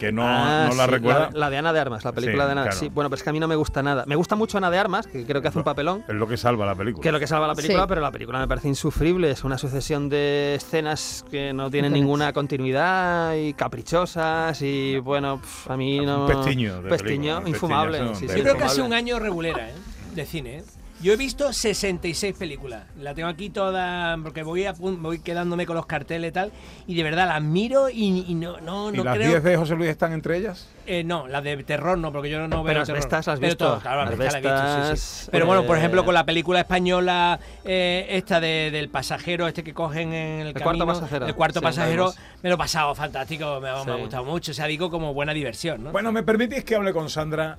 Que 0.00 0.10
no, 0.10 0.22
Ah, 0.26 0.66
no 0.70 0.74
la 0.76 0.86
sí, 0.86 0.90
recuerda. 0.90 1.30
La, 1.34 1.38
la 1.38 1.50
de 1.50 1.58
Ana 1.58 1.72
de 1.74 1.78
Armas, 1.80 2.04
la 2.04 2.12
película 2.12 2.44
Sí, 2.44 2.46
de 2.46 2.52
Ana. 2.52 2.62
claro. 2.62 2.76
Sí, 2.78 2.88
bueno, 2.88 3.10
pero 3.10 3.18
es 3.18 3.22
que 3.22 3.28
a 3.30 3.32
mí 3.34 3.38
no 3.38 3.46
me 3.46 3.54
gusta 3.54 3.82
nada. 3.82 4.04
Me 4.06 4.16
gusta 4.16 4.34
mucho 4.34 4.56
Ana 4.58 4.70
de 4.70 4.78
Armas, 4.78 5.06
que 5.06 5.24
creo 5.26 5.42
que 5.42 5.48
hace 5.48 5.58
un 5.58 5.64
papelón. 5.64 6.02
Es 6.08 6.14
lo 6.14 6.26
que 6.26 6.36
salva 6.38 6.64
la 6.66 6.74
película. 6.74 7.02
Que 7.02 7.08
es 7.10 7.12
lo 7.12 7.20
que 7.20 7.26
salva 7.26 7.46
la 7.46 7.54
película, 7.54 7.82
Sí. 7.82 7.86
pero 7.88 8.00
la 8.00 8.10
película 8.10 8.38
me 8.38 8.48
parece 8.48 8.68
insufrible. 8.68 9.30
Es 9.30 9.44
una 9.44 9.58
sucesión 9.58 10.08
de 10.08 10.54
escenas 10.56 11.24
que 11.30 11.52
no 11.52 11.70
tienen 11.70 11.92
ninguna 11.92 12.32
continuidad 12.32 13.34
y 13.34 13.52
caprichosas. 13.52 14.60
Y 14.62 14.98
bueno, 14.98 15.38
pf, 15.40 15.70
a 15.70 15.76
mí 15.76 16.00
no. 16.00 16.22
Un 16.22 16.26
pestiño 16.28 16.80
de 16.82 16.88
Pestiño, 16.88 17.34
película, 17.42 17.48
infumable. 17.50 17.98
pestiñazo 17.98 18.20
sí, 18.32 18.38
Yo 18.38 18.42
creo 18.42 18.56
que 18.56 18.64
ha 18.64 18.68
sido 18.70 18.86
un 18.86 18.94
año 18.94 19.18
regulera, 19.18 19.68
¿eh? 19.68 19.74
De 20.14 20.24
cine, 20.24 20.58
¿eh? 20.58 20.64
Yo 21.02 21.14
he 21.14 21.16
visto 21.16 21.50
66 21.50 22.36
películas. 22.36 22.82
La 22.98 23.14
tengo 23.14 23.28
aquí 23.30 23.48
toda 23.48 24.18
porque 24.22 24.42
voy 24.42 24.66
a 24.66 24.74
pun- 24.74 25.00
voy 25.00 25.20
quedándome 25.20 25.64
con 25.64 25.74
los 25.76 25.86
carteles 25.86 26.28
y 26.28 26.32
tal. 26.32 26.52
Y 26.86 26.94
de 26.94 27.02
verdad 27.02 27.26
las 27.28 27.40
miro 27.42 27.88
y, 27.88 28.26
y 28.28 28.34
no, 28.34 28.60
no, 28.60 28.90
¿Y 28.92 28.98
no 28.98 29.04
las 29.04 29.16
creo. 29.16 29.28
10 29.30 29.42
de 29.42 29.56
José 29.56 29.76
Luis 29.76 29.88
están 29.88 30.12
entre 30.12 30.36
ellas? 30.36 30.68
Eh, 30.86 31.02
no, 31.02 31.26
las 31.26 31.42
de 31.42 31.56
terror 31.64 31.96
no, 31.96 32.12
porque 32.12 32.28
yo 32.28 32.38
no, 32.38 32.48
no 32.48 32.62
Pero 32.64 32.80
veo 32.80 32.84
terror. 32.84 33.08
Las 33.10 33.28
has 33.28 33.38
Pero 33.40 33.48
visto. 33.48 33.66
todo, 33.66 33.80
claro, 33.80 34.02
Asbestas 34.02 34.32
la 34.32 34.38
he 34.38 34.42
visto, 34.42 34.96
sí, 34.96 35.22
sí. 35.24 35.28
Pero 35.32 35.46
bueno, 35.46 35.64
por 35.64 35.78
ejemplo, 35.78 36.04
con 36.04 36.12
la 36.12 36.26
película 36.26 36.60
española 36.60 37.40
eh, 37.64 38.06
esta 38.10 38.38
de- 38.38 38.70
del 38.70 38.90
pasajero, 38.90 39.48
este 39.48 39.64
que 39.64 39.72
cogen 39.72 40.12
en 40.12 40.40
el, 40.40 40.46
El 40.48 40.62
cuarto 40.62 40.86
pasajero. 40.86 41.26
el 41.26 41.34
cuarto 41.34 41.60
Sí, 41.60 41.64
pasajero, 41.64 42.12
me 42.42 42.50
lo 42.50 42.56
he 42.56 42.58
pasado 42.58 42.94
fantástico, 42.94 43.58
me, 43.62 43.70
ha- 43.70 43.84
me 43.84 43.92
ha 43.92 43.94
Sí. 43.96 44.00
gustado 44.02 44.24
mucho. 44.26 44.50
O 44.50 44.54
sea, 44.54 44.66
digo 44.66 44.90
como 44.90 45.14
buena 45.14 45.32
diversión, 45.32 45.82
¿no? 45.82 45.92
Bueno, 45.92 46.12
¿me 46.12 46.22
permitís 46.22 46.62
que 46.62 46.76
hable 46.76 46.92
con 46.92 47.08
Sandra? 47.08 47.56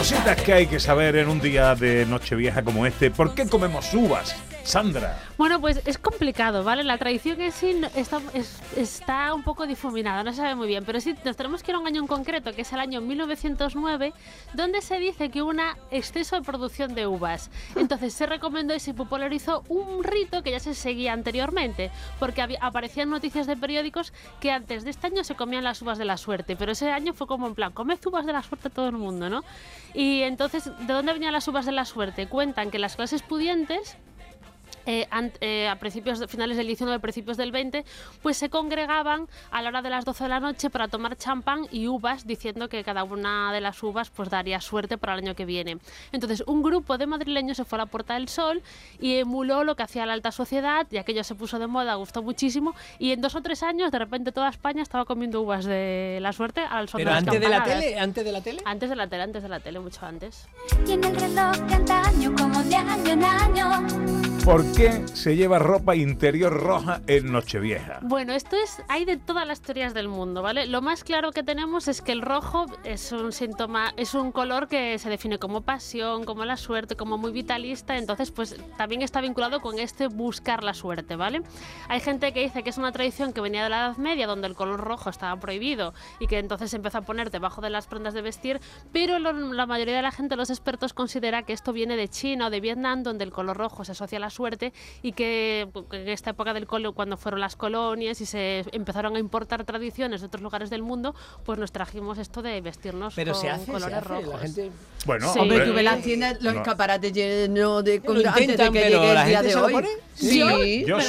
Cositas 0.00 0.40
que 0.40 0.54
hay 0.54 0.66
que 0.66 0.80
saber 0.80 1.14
en 1.16 1.28
un 1.28 1.40
día 1.42 1.74
de 1.74 2.06
Nochevieja 2.06 2.62
como 2.62 2.86
este. 2.86 3.10
¿Por 3.10 3.34
qué 3.34 3.46
comemos 3.46 3.92
uvas, 3.92 4.34
Sandra? 4.64 5.18
Bueno, 5.36 5.60
pues 5.60 5.82
es 5.84 5.98
complicado, 5.98 6.64
¿vale? 6.64 6.84
La 6.84 6.96
tradición 6.96 7.36
no- 7.82 7.88
está, 7.94 8.18
es- 8.32 8.60
está 8.78 9.34
un 9.34 9.42
poco 9.42 9.66
difuminada, 9.66 10.24
no 10.24 10.30
se 10.32 10.38
sabe 10.38 10.54
muy 10.54 10.68
bien, 10.68 10.84
pero 10.86 11.02
sí 11.02 11.14
nos 11.22 11.36
tenemos 11.36 11.62
que 11.62 11.72
ir 11.72 11.74
a 11.74 11.80
un 11.80 11.86
año 11.86 12.00
en 12.00 12.06
concreto, 12.06 12.54
que 12.54 12.62
es 12.62 12.72
el 12.72 12.80
año 12.80 13.02
1909, 13.02 14.14
donde 14.54 14.80
se 14.80 14.98
dice 14.98 15.28
que 15.30 15.42
hubo 15.42 15.50
un 15.50 15.60
exceso 15.90 16.36
de 16.36 16.42
producción 16.42 16.94
de 16.94 17.06
uvas. 17.06 17.50
Entonces 17.76 18.14
se 18.14 18.24
recomendó 18.24 18.74
y 18.74 18.80
se 18.80 18.94
popularizó 18.94 19.64
un 19.68 20.02
rito 20.02 20.42
que 20.42 20.50
ya 20.52 20.60
se 20.60 20.74
seguía 20.74 21.12
anteriormente, 21.12 21.90
porque 22.18 22.40
había- 22.40 22.58
aparecían 22.62 23.10
noticias 23.10 23.46
de 23.46 23.56
periódicos 23.56 24.14
que 24.40 24.50
antes 24.50 24.82
de 24.84 24.90
este 24.90 25.08
año 25.08 25.24
se 25.24 25.34
comían 25.34 25.64
las 25.64 25.82
uvas 25.82 25.98
de 25.98 26.06
la 26.06 26.16
suerte, 26.16 26.56
pero 26.56 26.72
ese 26.72 26.90
año 26.90 27.12
fue 27.12 27.26
como 27.26 27.46
en 27.46 27.54
plan, 27.54 27.72
comed 27.72 27.98
uvas 28.06 28.24
de 28.24 28.32
la 28.32 28.42
suerte 28.42 28.70
todo 28.70 28.88
el 28.88 28.96
mundo, 28.96 29.28
¿no? 29.28 29.42
Y 29.94 30.22
entonces, 30.22 30.70
¿de 30.86 30.92
dónde 30.92 31.12
venían 31.12 31.32
las 31.32 31.48
uvas 31.48 31.66
de 31.66 31.72
la 31.72 31.84
suerte? 31.84 32.26
Cuentan 32.26 32.70
que 32.70 32.78
las 32.78 32.96
clases 32.96 33.22
pudientes 33.22 33.96
eh, 34.86 35.06
eh, 35.40 35.68
a 35.68 35.76
principios 35.76 36.24
finales 36.28 36.56
del 36.56 36.66
19, 36.66 36.98
principios 37.00 37.36
del 37.36 37.52
20, 37.52 37.84
pues 38.22 38.36
se 38.36 38.50
congregaban 38.50 39.28
a 39.50 39.62
la 39.62 39.68
hora 39.68 39.82
de 39.82 39.90
las 39.90 40.04
12 40.04 40.24
de 40.24 40.30
la 40.30 40.40
noche 40.40 40.70
para 40.70 40.88
tomar 40.88 41.16
champán 41.16 41.66
y 41.70 41.86
uvas, 41.86 42.26
diciendo 42.26 42.68
que 42.68 42.82
cada 42.84 43.04
una 43.04 43.52
de 43.52 43.60
las 43.60 43.82
uvas 43.82 44.10
pues 44.10 44.30
daría 44.30 44.60
suerte 44.60 44.98
para 44.98 45.14
el 45.14 45.20
año 45.20 45.34
que 45.34 45.44
viene. 45.44 45.78
Entonces, 46.12 46.42
un 46.46 46.62
grupo 46.62 46.98
de 46.98 47.06
madrileños 47.06 47.56
se 47.56 47.64
fue 47.64 47.76
a 47.76 47.80
la 47.80 47.86
Puerta 47.86 48.14
del 48.14 48.28
Sol 48.28 48.62
y 48.98 49.16
emuló 49.16 49.64
lo 49.64 49.76
que 49.76 49.82
hacía 49.82 50.06
la 50.06 50.12
alta 50.12 50.32
sociedad, 50.32 50.86
y 50.90 50.98
aquello 50.98 51.24
se 51.24 51.34
puso 51.34 51.58
de 51.58 51.66
moda, 51.66 51.94
gustó 51.94 52.22
muchísimo, 52.22 52.74
y 52.98 53.12
en 53.12 53.20
dos 53.20 53.34
o 53.34 53.42
tres 53.42 53.62
años, 53.62 53.90
de 53.90 53.98
repente 53.98 54.32
toda 54.32 54.48
España 54.48 54.82
estaba 54.82 55.04
comiendo 55.04 55.40
uvas 55.42 55.64
de 55.64 56.18
la 56.20 56.32
suerte 56.32 56.60
al 56.60 56.88
son 56.88 56.98
Pero 56.98 57.10
de 57.10 57.16
antes 57.16 57.40
de 57.40 57.48
la 57.48 57.64
tele, 57.64 57.98
antes 57.98 58.24
de 58.24 58.32
la 58.32 58.40
tele. 58.40 58.62
Antes 58.64 58.90
de 58.90 58.96
la 58.96 59.06
tele, 59.06 59.22
antes 59.22 59.42
de 59.42 59.48
la 59.48 59.60
tele, 59.60 59.80
mucho 59.80 60.04
antes. 60.06 60.46
Tiene 60.84 61.08
el 61.08 61.16
reloj 61.16 61.56
de 61.56 61.74
antaño 61.74 62.34
como 62.36 62.62
de 62.62 62.76
año 62.76 63.10
en 63.10 63.24
año. 63.24 63.86
¿Por 64.70 64.76
qué 64.88 65.06
se 65.14 65.36
lleva 65.36 65.58
ropa 65.58 65.94
interior 65.94 66.52
roja 66.54 67.02
en 67.06 67.32
Nochevieja? 67.32 67.98
Bueno, 68.02 68.32
esto 68.32 68.56
es, 68.56 68.80
hay 68.88 69.04
de 69.04 69.18
todas 69.18 69.46
las 69.46 69.60
teorías 69.60 69.92
del 69.92 70.08
mundo, 70.08 70.40
¿vale? 70.42 70.66
Lo 70.66 70.80
más 70.80 71.04
claro 71.04 71.32
que 71.32 71.42
tenemos 71.42 71.86
es 71.88 72.00
que 72.00 72.12
el 72.12 72.22
rojo 72.22 72.64
es 72.84 73.12
un 73.12 73.32
síntoma, 73.32 73.92
es 73.98 74.14
un 74.14 74.32
color 74.32 74.68
que 74.68 74.98
se 74.98 75.10
define 75.10 75.38
como 75.38 75.60
pasión, 75.62 76.24
como 76.24 76.46
la 76.46 76.56
suerte, 76.56 76.96
como 76.96 77.18
muy 77.18 77.30
vitalista, 77.32 77.98
entonces 77.98 78.30
pues 78.30 78.56
también 78.78 79.02
está 79.02 79.20
vinculado 79.20 79.60
con 79.60 79.78
este 79.78 80.06
buscar 80.06 80.64
la 80.64 80.72
suerte, 80.72 81.14
¿vale? 81.16 81.42
Hay 81.88 82.00
gente 82.00 82.32
que 82.32 82.40
dice 82.40 82.62
que 82.62 82.70
es 82.70 82.78
una 82.78 82.92
tradición 82.92 83.34
que 83.34 83.42
venía 83.42 83.64
de 83.64 83.68
la 83.70 83.78
Edad 83.88 83.96
Media, 83.98 84.26
donde 84.26 84.46
el 84.46 84.54
color 84.54 84.80
rojo 84.80 85.10
estaba 85.10 85.38
prohibido 85.40 85.92
y 86.20 86.26
que 86.26 86.38
entonces 86.38 86.70
se 86.70 86.76
empezó 86.76 86.98
a 86.98 87.02
poner 87.02 87.30
debajo 87.30 87.60
de 87.60 87.68
las 87.70 87.86
prendas 87.86 88.14
de 88.14 88.22
vestir, 88.22 88.60
pero 88.92 89.18
lo- 89.18 89.32
la 89.32 89.66
mayoría 89.66 89.96
de 89.96 90.02
la 90.02 90.12
gente, 90.12 90.36
los 90.36 90.48
expertos, 90.48 90.94
considera 90.94 91.42
que 91.42 91.52
esto 91.52 91.74
viene 91.74 91.96
de 91.96 92.08
China 92.08 92.46
o 92.46 92.50
de 92.50 92.60
Vietnam, 92.60 93.02
donde 93.02 93.24
el 93.24 93.30
color 93.32 93.58
rojo 93.58 93.84
se 93.84 93.92
asocia 93.92 94.16
a 94.16 94.20
la 94.20 94.30
suerte 94.30 94.59
y 95.02 95.12
que 95.12 95.68
en 95.92 96.08
esta 96.08 96.30
época 96.30 96.52
del 96.54 96.66
colo, 96.66 96.92
cuando 96.92 97.16
fueron 97.16 97.40
las 97.40 97.56
colonias 97.56 98.20
y 98.20 98.26
se 98.26 98.64
empezaron 98.72 99.16
a 99.16 99.18
importar 99.18 99.64
tradiciones 99.64 100.20
de 100.20 100.26
otros 100.26 100.42
lugares 100.42 100.70
del 100.70 100.82
mundo, 100.82 101.14
pues 101.44 101.58
nos 101.58 101.72
trajimos 101.72 102.18
esto 102.18 102.42
de 102.42 102.60
vestirnos 102.60 103.14
Pero 103.14 103.32
con 103.32 103.40
se 103.40 103.50
hace, 103.50 103.64
se 103.66 103.72
colores 103.72 103.96
hace, 103.98 104.08
rojos. 104.08 104.28
la 104.34 104.38
gente... 104.38 104.70
Bueno, 105.06 105.32
Sí. 105.32 105.38
Hombre, 105.38 105.60
tú 105.64 105.72
ves 105.72 105.84
las 105.84 106.02
tiendas, 106.02 106.42
los 106.42 106.52
No. 106.54 106.60
escaparates 106.60 107.12
llenos 107.12 107.82
de 107.84 108.02
Lo 108.04 108.12
antes 108.28 108.46
de 108.58 108.70
que 108.70 108.90
llegue 108.90 109.14
la 109.14 109.22
el 109.22 109.28
día 109.28 109.38
gente 109.38 109.42
de 109.46 109.52
se 109.52 109.58
hoy. 109.60 109.72
pone. 109.72 109.88
Sí. 110.14 110.38
Yo 110.38 110.50
sí, 110.60 110.84
yo 110.86 111.00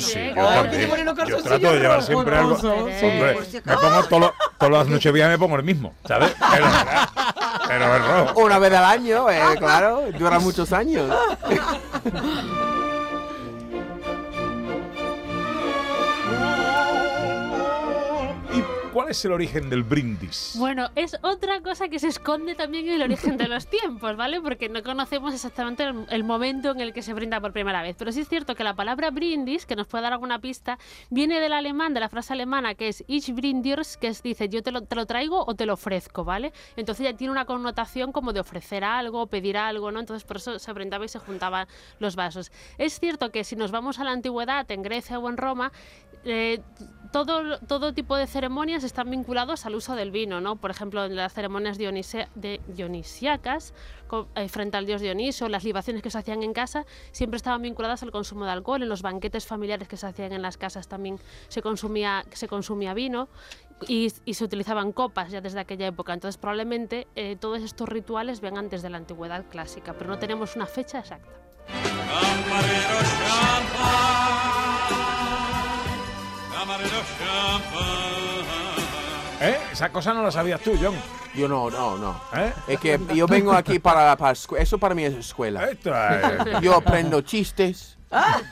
sí. 0.00 0.30
Yo, 0.34 0.88
poner 0.88 1.08
unos 1.08 1.28
Yo 1.28 1.42
trato 1.42 1.72
de 1.72 1.80
llevar 1.80 2.02
siempre 2.02 2.36
algo. 2.36 2.56
sí. 2.58 2.66
Hombre, 2.66 3.36
me 3.64 3.76
pongo 3.76 4.32
todas 4.58 4.70
las 4.70 4.88
nocheviejas 4.88 5.30
me 5.30 5.38
pongo 5.38 5.56
el 5.56 5.62
mismo, 5.62 5.94
¿sabes? 6.06 6.32
Pero, 6.52 6.66
pero 7.68 7.96
el 7.96 8.02
rojo. 8.04 8.40
Una 8.40 8.58
vez 8.58 8.72
al 8.74 8.84
año, 8.84 9.30
eh, 9.30 9.40
claro, 9.58 10.02
dura 10.18 10.38
muchos 10.38 10.70
años. 10.74 11.10
那 12.12 12.70
es 19.10 19.24
el 19.24 19.32
origen 19.32 19.68
del 19.68 19.82
brindis? 19.82 20.54
Bueno, 20.56 20.88
es 20.94 21.16
otra 21.22 21.60
cosa 21.62 21.88
que 21.88 21.98
se 21.98 22.06
esconde 22.06 22.54
también 22.54 22.86
en 22.86 22.94
el 22.94 23.02
origen 23.02 23.36
de 23.36 23.48
los 23.48 23.66
tiempos, 23.66 24.16
¿vale? 24.16 24.40
Porque 24.40 24.68
no 24.68 24.84
conocemos 24.84 25.34
exactamente 25.34 25.84
el, 26.10 26.24
momento 26.24 26.70
en 26.70 26.80
el 26.80 26.92
que 26.92 27.02
se 27.02 27.12
brinda 27.12 27.40
por 27.40 27.52
primera 27.52 27.82
vez. 27.82 27.96
Pero 27.98 28.12
sí 28.12 28.20
es 28.20 28.28
cierto 28.28 28.54
que 28.54 28.62
la 28.62 28.74
palabra 28.74 29.10
brindis, 29.10 29.66
que 29.66 29.74
nos 29.74 29.88
puede 29.88 30.02
dar 30.02 30.12
alguna 30.12 30.38
pista, 30.38 30.78
viene 31.10 31.40
del 31.40 31.52
alemán, 31.52 31.92
de 31.92 32.00
la 32.00 32.08
frase 32.08 32.34
alemana 32.34 32.76
que 32.76 32.88
es 32.88 33.02
Ich 33.08 33.34
brindirs, 33.34 33.96
que 33.96 34.06
es, 34.06 34.22
dice 34.22 34.48
yo 34.48 34.62
te 34.62 34.70
lo, 34.70 34.82
te 34.82 34.94
lo 34.94 35.06
traigo 35.06 35.44
o 35.44 35.54
te 35.56 35.66
lo 35.66 35.74
ofrezco, 35.74 36.24
¿vale? 36.24 36.52
Entonces 36.76 37.04
ya 37.04 37.16
tiene 37.16 37.32
una 37.32 37.46
connotación 37.46 38.12
como 38.12 38.32
de 38.32 38.38
ofrecer 38.38 38.84
algo, 38.84 39.26
pedir 39.26 39.56
algo, 39.56 39.90
¿no? 39.90 39.98
Entonces 39.98 40.22
por 40.22 40.36
eso 40.36 40.60
se 40.60 40.72
brindaba 40.72 41.04
y 41.04 41.08
se 41.08 41.18
juntaban 41.18 41.66
los 41.98 42.14
vasos. 42.14 42.52
Es 42.78 43.00
cierto 43.00 43.32
que 43.32 43.42
si 43.42 43.56
nos 43.56 43.72
vamos 43.72 43.98
a 43.98 44.04
la 44.04 44.12
antigüedad, 44.12 44.70
en 44.70 44.82
Grecia 44.82 45.18
o 45.18 45.28
en 45.28 45.36
Roma, 45.36 45.72
eh, 46.24 46.60
todo, 47.12 47.58
todo 47.60 47.92
tipo 47.92 48.14
de 48.14 48.26
ceremonias 48.28 48.84
están 48.84 49.10
vinculados 49.10 49.66
al 49.66 49.74
uso 49.74 49.96
del 49.96 50.10
vino, 50.12 50.40
¿no? 50.40 50.56
Por 50.56 50.70
ejemplo, 50.70 51.04
en 51.04 51.16
las 51.16 51.32
ceremonias 51.34 51.76
dionise- 51.78 52.28
de, 52.36 52.60
dionisíacas, 52.68 53.74
co- 54.06 54.28
eh, 54.36 54.48
frente 54.48 54.76
al 54.76 54.86
dios 54.86 55.00
Dioniso, 55.00 55.48
las 55.48 55.64
libaciones 55.64 56.02
que 56.02 56.10
se 56.10 56.18
hacían 56.18 56.42
en 56.44 56.52
casa, 56.52 56.84
siempre 57.10 57.36
estaban 57.36 57.62
vinculadas 57.62 58.02
al 58.04 58.12
consumo 58.12 58.44
de 58.44 58.52
alcohol. 58.52 58.82
En 58.82 58.88
los 58.88 59.02
banquetes 59.02 59.44
familiares 59.46 59.88
que 59.88 59.96
se 59.96 60.06
hacían 60.06 60.32
en 60.32 60.42
las 60.42 60.56
casas 60.56 60.86
también 60.86 61.18
se 61.48 61.62
consumía, 61.62 62.24
se 62.32 62.46
consumía 62.46 62.94
vino 62.94 63.28
y, 63.88 64.12
y 64.24 64.34
se 64.34 64.44
utilizaban 64.44 64.92
copas 64.92 65.32
ya 65.32 65.40
desde 65.40 65.58
aquella 65.58 65.88
época. 65.88 66.12
Entonces, 66.12 66.36
probablemente 66.38 67.08
eh, 67.16 67.36
todos 67.40 67.60
estos 67.62 67.88
rituales 67.88 68.40
vengan 68.40 68.68
desde 68.68 68.88
la 68.88 68.98
antigüedad 68.98 69.44
clásica, 69.50 69.94
pero 69.94 70.10
no 70.10 70.18
tenemos 70.20 70.54
una 70.54 70.66
fecha 70.66 71.00
exacta. 71.00 71.28
¿Eh? 79.42 79.56
Esa 79.72 79.90
cosa 79.90 80.12
no 80.12 80.22
la 80.22 80.30
sabías 80.30 80.60
tú, 80.60 80.72
John. 80.80 80.94
Yo 81.34 81.48
no, 81.48 81.70
no, 81.70 81.96
no. 81.96 82.20
¿Eh? 82.36 82.52
Es 82.68 82.80
que 82.80 83.00
yo 83.14 83.26
vengo 83.26 83.52
aquí 83.52 83.78
para, 83.78 84.14
para 84.16 84.32
eso 84.58 84.78
para 84.78 84.94
mí 84.94 85.04
es 85.04 85.14
escuela. 85.14 85.64
Esto 85.70 85.92
es- 85.94 86.60
Yo 86.60 86.74
aprendo 86.74 87.20
chistes, 87.22 87.96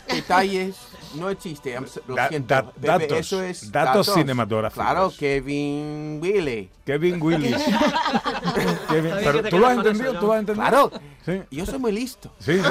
detalles. 0.08 0.76
No 1.14 1.30
es 1.30 1.38
chiste, 1.38 1.74
lo 2.06 2.14
Da- 2.14 2.28
siento. 2.28 2.54
da- 2.54 2.70
datos, 2.76 3.12
eso 3.18 3.42
es 3.42 3.72
datos 3.72 4.12
cinematográficos. 4.12 4.84
Claro, 4.84 5.10
Kevin 5.18 6.18
Willy. 6.22 6.70
Kevin 6.84 7.20
Willis. 7.20 7.56
Kevin- 8.90 9.14
pero 9.24 9.42
tú 9.44 9.58
lo 9.58 9.66
has 9.68 9.76
entendido, 9.78 10.10
eso, 10.10 10.20
tú 10.20 10.26
lo 10.26 10.32
has 10.34 10.40
entendido. 10.40 10.68
Claro. 10.68 10.92
Sí. 11.24 11.42
Yo 11.50 11.64
soy 11.66 11.78
muy 11.78 11.92
listo. 11.92 12.30
Sí. 12.38 12.60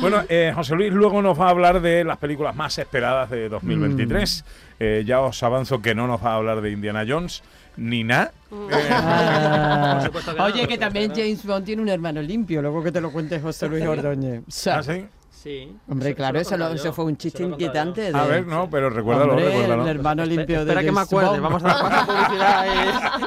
Bueno, 0.00 0.22
eh, 0.28 0.52
José 0.54 0.74
Luis 0.74 0.92
luego 0.92 1.20
nos 1.22 1.38
va 1.38 1.46
a 1.46 1.50
hablar 1.50 1.80
de 1.80 2.04
las 2.04 2.18
películas 2.18 2.54
más 2.56 2.78
esperadas 2.78 3.30
de 3.30 3.48
2023. 3.48 4.44
Eh, 4.80 5.04
ya 5.06 5.20
os 5.20 5.42
avanzo 5.42 5.80
que 5.80 5.94
no 5.94 6.06
nos 6.06 6.24
va 6.24 6.32
a 6.32 6.36
hablar 6.36 6.60
de 6.60 6.70
Indiana 6.70 7.04
Jones 7.06 7.42
ni 7.76 8.04
nada. 8.04 8.32
Ah. 8.52 9.94
Por 9.94 10.06
supuesto 10.06 10.34
que 10.34 10.42
Oye, 10.42 10.68
que 10.68 10.78
también 10.78 11.10
James 11.10 11.44
Bond 11.44 11.64
tiene 11.64 11.82
un 11.82 11.88
hermano 11.88 12.22
limpio, 12.22 12.62
luego 12.62 12.82
que 12.82 12.92
te 12.92 13.00
lo 13.00 13.10
cuente 13.10 13.40
José 13.40 13.68
Luis 13.68 13.84
Ordóñez. 13.84 14.40
O 14.40 14.50
sea, 14.50 14.78
¿Ah, 14.78 14.82
sí? 14.82 15.06
Sí. 15.44 15.76
Hombre, 15.88 16.08
Eso- 16.08 16.16
claro, 16.16 16.40
eso 16.40 16.56
lo 16.56 16.68
eso 16.70 16.92
fue 16.94 17.04
un 17.04 17.18
chiste 17.18 17.42
inquietante. 17.42 18.10
De, 18.10 18.18
A 18.18 18.24
ver, 18.24 18.46
no, 18.46 18.70
pero 18.70 18.88
recuérdalo, 18.88 19.32
Hombre, 19.32 19.46
recuérdalo. 19.50 19.82
el 19.82 19.88
hermano 19.88 20.24
limpio 20.24 20.56
de 20.56 20.62
Espera 20.62 20.80
que 20.82 20.90
me 20.90 21.00
acuerde, 21.02 21.28
Bond. 21.38 21.42
vamos 21.42 21.64
a 21.64 21.68
dar 21.68 22.06
publicidad 22.06 22.66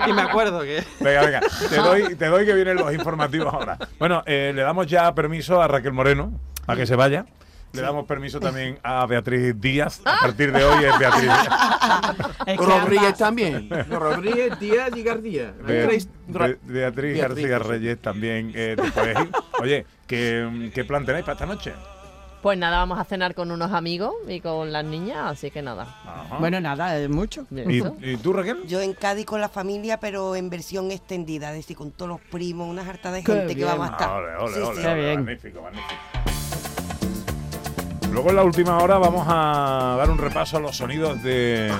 y, 0.07 0.09
y 0.09 0.13
me 0.13 0.21
acuerdo 0.23 0.61
que... 0.61 0.83
Venga, 0.99 1.21
venga, 1.21 1.41
te 1.69 1.75
doy, 1.75 2.15
te 2.15 2.25
doy 2.25 2.43
que 2.47 2.53
vienen 2.55 2.77
los 2.77 2.91
informativos 2.91 3.53
ahora. 3.53 3.77
Bueno, 3.99 4.23
eh, 4.25 4.51
le 4.55 4.63
damos 4.63 4.87
ya 4.87 5.13
permiso 5.13 5.61
a 5.61 5.67
Raquel 5.67 5.93
Moreno 5.93 6.31
a 6.65 6.75
que 6.75 6.87
se 6.87 6.95
vaya. 6.95 7.27
Le 7.73 7.81
damos 7.83 8.05
permiso 8.07 8.39
también 8.39 8.79
a 8.81 9.05
Beatriz 9.05 9.53
Díaz. 9.61 10.01
A 10.05 10.19
partir 10.21 10.51
de 10.51 10.63
hoy 10.65 10.85
es 10.85 10.97
Beatriz 10.97 11.29
que 12.45 12.55
Rodríguez 12.57 13.17
también. 13.17 13.69
Rodríguez, 13.91 14.57
Díaz 14.59 14.89
y 14.95 15.03
García. 15.03 15.53
Hay 15.59 15.73
Be- 15.73 15.85
tres- 15.85 16.09
Be- 16.27 16.57
Beatriz 16.63 17.17
García 17.19 17.47
Beatriz. 17.49 17.67
Reyes 17.67 18.01
también 18.01 18.51
eh, 18.55 18.75
ir. 18.79 19.29
Oye, 19.61 19.85
¿qué, 20.07 20.71
¿qué 20.73 20.85
plan 20.85 21.05
tenéis 21.05 21.25
para 21.25 21.33
esta 21.33 21.45
noche? 21.45 21.73
Pues 22.41 22.57
nada, 22.57 22.77
vamos 22.77 22.99
a 22.99 23.03
cenar 23.03 23.33
con 23.33 23.51
unos 23.51 23.71
amigos 23.73 24.13
y 24.27 24.39
con 24.41 24.71
las 24.71 24.85
niñas, 24.85 25.17
así 25.31 25.49
que 25.51 25.61
nada. 25.61 25.83
Ajá. 26.05 26.37
Bueno, 26.39 26.61
nada, 26.61 26.97
es 26.97 27.09
mucho. 27.09 27.45
¿Y, 27.51 27.83
y 28.11 28.17
tú, 28.17 28.31
Raquel? 28.31 28.65
Yo 28.67 28.79
en 28.79 28.93
Cádiz 28.93 29.25
con 29.25 29.41
la 29.41 29.49
familia, 29.49 29.99
pero 29.99 30.35
en 30.35 30.49
versión 30.49 30.91
extendida, 30.91 31.49
es 31.49 31.57
decir, 31.57 31.75
con 31.75 31.91
todos 31.91 32.09
los 32.09 32.21
primos, 32.21 32.69
una 32.69 32.87
harta 32.87 33.11
de 33.11 33.23
Qué 33.23 33.33
gente 33.33 33.55
que 33.55 33.65
vamos 33.65 33.89
a 33.89 33.91
estar. 33.91 34.09
Ole, 34.11 34.35
ole, 34.37 34.53
Sí, 34.53 34.59
ole, 34.61 34.75
sí. 34.75 34.81
Qué 34.81 34.87
ole, 34.87 35.01
bien. 35.01 35.23
magnífico, 35.25 35.61
magnífico. 35.61 35.93
Luego 38.11 38.29
en 38.29 38.35
la 38.37 38.43
última 38.43 38.77
hora 38.77 38.97
vamos 38.97 39.25
a 39.29 39.95
dar 39.97 40.09
un 40.09 40.17
repaso 40.17 40.57
a 40.57 40.59
los 40.59 40.77
sonidos 40.77 41.21
de, 41.23 41.71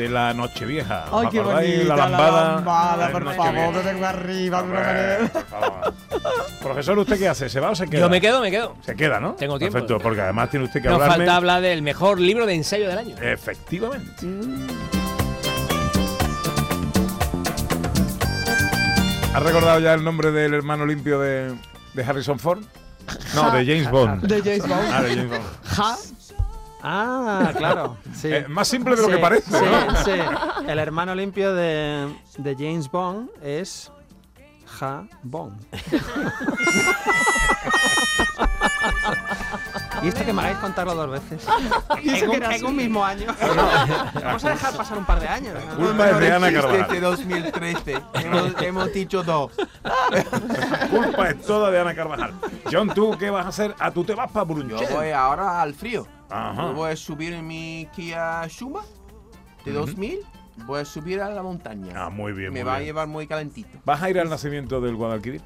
de 0.00 0.08
la 0.08 0.32
Nochevieja. 0.32 1.04
¿Os 1.10 1.24
Ay, 1.24 1.28
qué 1.30 1.40
bonita 1.40 1.96
la 1.96 2.08
lambada. 2.08 3.10
por 3.12 3.34
favor, 3.34 4.04
arriba 4.04 4.62
de 4.62 4.68
una 4.70 4.80
manera. 4.80 5.30
Profesor, 6.62 6.98
¿usted 6.98 7.18
qué 7.18 7.28
hace? 7.28 7.48
¿Se 7.50 7.60
va 7.60 7.70
o 7.70 7.74
se 7.74 7.86
queda? 7.86 8.00
Yo 8.00 8.08
me 8.08 8.20
quedo, 8.20 8.40
me 8.40 8.50
quedo. 8.50 8.76
Se 8.84 8.94
queda, 8.96 9.20
¿no? 9.20 9.34
Tengo 9.34 9.58
tiempo. 9.58 9.74
Perfecto, 9.74 9.98
porque 9.98 10.22
además 10.22 10.48
tiene 10.50 10.64
usted 10.64 10.80
que 10.80 10.88
Nos 10.88 10.94
hablarme. 11.00 11.16
falta 11.18 11.36
hablar 11.36 11.60
del 11.62 11.82
mejor 11.82 12.18
libro 12.18 12.46
de 12.46 12.54
ensayo 12.54 12.88
del 12.88 12.98
año. 12.98 13.16
Efectivamente. 13.20 14.26
¿Has 19.34 19.42
recordado 19.42 19.78
ya 19.80 19.94
el 19.94 20.02
nombre 20.02 20.32
del 20.32 20.54
hermano 20.54 20.86
limpio 20.86 21.20
de, 21.20 21.54
de 21.94 22.04
Harrison 22.04 22.38
Ford? 22.38 22.62
No, 23.34 23.50
de 23.50 23.64
James 23.66 23.90
Bond. 23.90 24.22
De 24.24 24.38
James 24.40 24.66
Bond. 24.66 24.88
Ah, 24.92 25.02
de 25.02 25.08
James 25.14 25.30
Bond. 25.30 25.44
Ah, 26.82 27.52
claro. 27.56 27.96
Sí. 28.14 28.28
Eh, 28.32 28.46
más 28.48 28.68
simple 28.68 28.96
de 28.96 29.02
lo 29.02 29.08
Sí, 29.08 29.14
que 29.14 29.18
parece, 29.20 29.50
sí, 29.58 29.64
¿no? 29.64 29.96
sí. 30.04 30.10
El 30.68 30.78
hermano 30.78 31.14
limpio 31.14 31.54
de, 31.54 32.08
de 32.38 32.54
James 32.54 32.90
Bond 32.90 33.30
es 33.42 33.90
Ja 34.66 35.04
Bond. 35.22 35.64
y 40.02 40.08
esto 40.08 40.24
que 40.24 40.32
me 40.32 40.40
hagáis 40.42 40.58
contarlo 40.58 40.94
dos 40.94 41.10
veces. 41.10 41.46
Y 42.02 42.10
eso 42.10 42.24
en, 42.26 42.30
que 42.40 42.46
un, 42.46 42.52
en 42.52 42.66
un 42.66 42.76
mismo 42.76 43.04
año. 43.04 43.26
Vamos 44.24 44.44
a 44.44 44.50
dejar 44.50 44.74
pasar 44.76 44.98
un 44.98 45.04
par 45.04 45.20
de 45.20 45.28
años. 45.28 45.54
¿no? 45.54 45.76
Culpa 45.86 46.10
es 46.10 46.18
de 46.18 46.32
Ana 46.32 46.52
Carvajal. 46.52 46.88
de 46.90 47.00
2013. 47.00 47.94
hemos, 48.14 48.54
hemos 48.62 48.92
dicho 48.92 49.22
dos. 49.22 49.52
Culpa 50.90 51.30
es 51.30 51.42
toda 51.42 51.70
de 51.70 51.80
Ana 51.80 51.94
Carvajal. 51.94 52.34
John, 52.70 52.88
¿tú 52.94 53.16
qué 53.18 53.30
vas 53.30 53.46
a 53.46 53.48
hacer? 53.48 53.74
Ah, 53.78 53.90
tú 53.90 54.04
te 54.04 54.14
vas 54.14 54.30
para 54.30 54.46
Yo 54.46 54.54
Brunche. 54.54 54.86
voy 54.92 55.10
ahora 55.10 55.60
al 55.60 55.74
frío. 55.74 56.06
Ajá. 56.28 56.62
Yo 56.62 56.74
voy 56.74 56.92
a 56.92 56.96
subir 56.96 57.32
en 57.34 57.46
mi 57.46 57.88
Kia 57.94 58.46
Shuma 58.48 58.82
de 59.64 59.72
2000. 59.72 60.20
Voy 60.66 60.80
a 60.80 60.84
subir 60.84 61.20
a 61.22 61.30
la 61.30 61.42
montaña. 61.42 61.92
Ah, 61.96 62.10
muy 62.10 62.32
bien, 62.32 62.52
Me 62.52 62.60
muy 62.60 62.68
va 62.68 62.76
a 62.76 62.80
llevar 62.80 63.06
muy 63.06 63.26
calentito. 63.26 63.78
¿Vas 63.84 64.02
a 64.02 64.10
ir 64.10 64.18
al 64.20 64.28
nacimiento 64.28 64.80
del 64.80 64.94
Guadalquivir? 64.94 65.40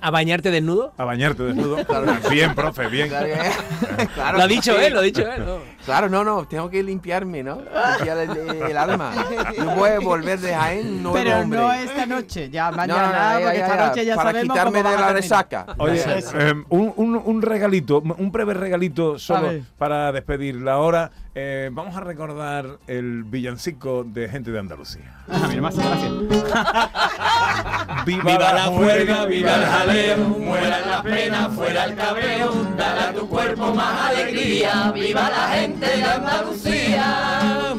¿A 0.00 0.10
bañarte 0.10 0.50
desnudo? 0.50 0.92
¿A 0.96 1.04
bañarte 1.04 1.42
desnudo? 1.42 1.76
Claro. 1.86 2.12
Bien, 2.30 2.54
profe, 2.54 2.86
bien. 2.88 3.08
Claro, 3.08 3.26
claro 4.14 4.38
Lo 4.38 4.44
ha 4.44 4.46
dicho 4.46 4.72
sí. 4.76 4.84
él, 4.84 4.92
lo 4.92 5.00
ha 5.00 5.02
dicho 5.02 5.22
él. 5.26 5.44
¿no? 5.44 5.58
Claro, 5.84 6.08
no, 6.08 6.22
no, 6.22 6.46
tengo 6.46 6.68
que 6.70 6.82
limpiarme, 6.82 7.42
¿no? 7.42 7.56
Limpiar 7.96 8.18
el, 8.18 8.62
el 8.70 8.76
alma. 8.76 9.12
No 9.58 9.74
voy 9.74 9.90
a 9.90 9.98
volver 10.00 10.38
de 10.38 10.54
Jaén 10.54 11.02
nuevo 11.02 11.16
Pero 11.18 11.38
hombre. 11.40 11.58
no 11.58 11.72
esta 11.72 12.06
noche, 12.06 12.50
ya 12.50 12.70
No, 12.70 12.76
mañana, 12.76 13.06
no, 13.34 13.40
ya, 13.40 13.44
porque 13.46 13.58
ya, 13.58 13.64
esta 13.64 13.76
ya, 13.76 13.86
noche 13.88 14.04
ya 14.04 14.16
Para 14.16 14.30
sabemos 14.30 14.52
quitarme 14.54 14.82
cómo 14.82 14.90
de 14.94 15.00
la 15.00 15.12
resaca. 15.12 15.66
Oye, 15.78 16.04
eh, 16.06 16.54
un, 16.68 16.92
un- 16.96 17.22
un 17.24 17.42
regalito, 17.42 18.00
un 18.00 18.30
breve 18.32 18.54
regalito 18.54 19.18
solo 19.18 19.50
para 19.78 20.12
despedir 20.12 20.56
la 20.56 20.78
hora. 20.78 21.10
Eh, 21.40 21.70
vamos 21.72 21.96
a 21.96 22.00
recordar 22.00 22.80
el 22.88 23.22
villancico 23.22 24.02
de 24.02 24.28
gente 24.28 24.50
de 24.50 24.58
Andalucía. 24.58 25.22
Ah, 25.28 25.46
mira, 25.48 25.62
más 25.62 25.76
gracias. 25.76 26.10
Viva, 28.04 28.38
la 28.38 28.64
juerga, 28.64 29.24
viva 29.26 29.54
el 29.54 29.64
jaleo, 29.64 30.16
muera 30.16 30.80
la 30.80 31.00
pena, 31.00 31.48
fuera 31.48 31.84
el 31.84 31.94
cabreo, 31.94 32.50
dale 32.76 33.00
a 33.00 33.12
tu 33.12 33.28
cuerpo 33.28 33.72
más 33.72 34.10
alegría, 34.10 34.90
viva 34.90 35.30
la 35.30 35.48
gente 35.50 35.86
de 35.86 36.02
Andalucía. 36.02 37.76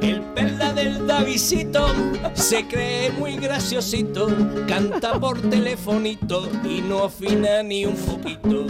El 0.00 0.22
perla 0.34 0.72
del 0.72 1.06
Davisito 1.06 1.86
se 2.32 2.66
cree 2.66 3.10
muy 3.10 3.36
graciosito, 3.36 4.28
canta 4.66 5.20
por 5.20 5.38
telefonito 5.50 6.48
y 6.64 6.80
no 6.80 7.04
afina 7.04 7.62
ni 7.62 7.84
un 7.84 7.96
poquito. 7.96 8.64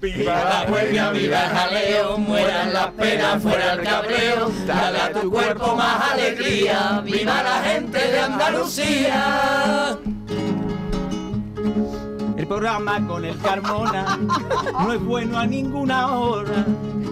Viva 0.00 0.44
la 0.44 0.66
huelga, 0.70 1.10
viva 1.10 1.44
el 1.44 1.50
jaleo, 1.50 2.18
mueran 2.18 2.72
las 2.72 2.88
penas, 2.88 3.42
fuera 3.42 3.72
el 3.72 3.82
cabreo, 3.82 4.50
dale 4.66 5.00
a 5.00 5.12
tu 5.12 5.30
cuerpo 5.30 5.74
más 5.74 6.12
alegría, 6.12 7.00
viva 7.02 7.42
la 7.42 7.62
gente 7.62 7.98
de 7.98 8.20
Andalucía. 8.20 9.98
El 12.36 12.46
programa 12.46 13.06
con 13.06 13.24
el 13.24 13.38
Carmona 13.40 14.18
no 14.72 14.92
es 14.92 15.00
bueno 15.00 15.38
a 15.38 15.46
ninguna 15.46 16.12
hora. 16.12 16.66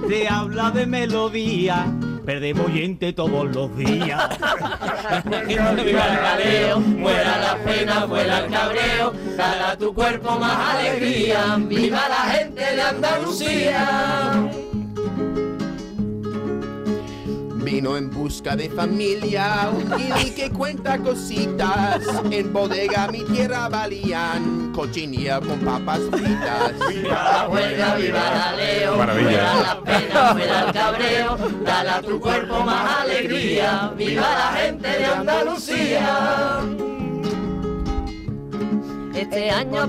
Te 0.07 0.29
habla 0.29 0.71
de 0.71 0.87
melodía 0.87 1.87
perdemos 2.25 2.67
oyente 2.67 3.13
todos 3.13 3.55
los 3.55 3.77
días. 3.77 4.29
Viva 5.47 5.71
el 5.71 5.97
jaleo, 5.97 6.81
muera 6.81 7.39
la 7.39 7.57
pena, 7.65 8.07
fuera 8.09 8.39
el 8.39 8.51
cabreo, 8.51 9.13
dale 9.37 9.63
a 9.65 9.77
tu 9.77 9.95
cuerpo 9.95 10.39
más 10.39 10.75
alegría, 10.75 11.57
viva 11.59 12.09
la 12.09 12.33
gente 12.33 12.61
de 12.63 12.83
Andalucía. 12.83 14.51
Vino 17.75 17.97
en 17.97 18.09
busca 18.09 18.55
de 18.55 18.71
familia, 18.71 19.69
un 19.69 19.91
guiri 19.97 20.31
que 20.31 20.49
cuenta 20.49 20.97
cositas. 20.97 22.07
En 22.31 22.53
bodega 22.53 23.09
mi 23.09 23.25
tierra 23.25 23.69
valían 23.69 24.71
cochinilla 24.73 25.41
con 25.41 25.59
papas 25.59 25.99
fritas. 26.13 26.73
Viva 26.89 27.25
la 27.33 27.49
huelga, 27.49 27.95
viva 27.97 28.29
el 28.29 28.39
jaleo, 28.39 28.97
Maravilla. 28.97 29.29
fuera 29.29 29.61
la 29.61 29.81
pena, 29.83 30.35
fuera 30.35 30.61
el 30.61 30.73
cabreo, 30.73 31.37
dale 31.65 31.91
a 31.91 32.01
tu 32.03 32.21
cuerpo 32.21 32.61
más 32.61 33.01
alegría, 33.01 33.93
viva 33.99 34.23
la 34.23 34.53
gente 34.53 34.89
de 34.89 35.05
Andalucía. 35.07 36.61
Este 39.17 39.51
año 39.51 39.89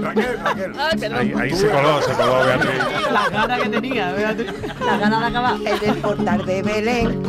Raquel, 0.00 0.38
Raquel. 0.42 0.72
Ahí, 1.14 1.32
ahí 1.38 1.54
se 1.54 1.70
coló, 1.70 2.00
se 2.02 2.12
coló 2.12 2.44
Beatriz. 2.44 2.72
Las 3.12 3.30
ganas 3.30 3.62
que 3.62 3.68
tenía, 3.68 4.12
Beatriz. 4.12 4.52
Las 4.84 5.00
ganas 5.00 5.20
de 5.20 5.26
acabar. 5.26 5.54
En 5.64 5.90
el 5.90 5.96
portal 5.98 6.44
de 6.46 6.62
Belén 6.62 7.22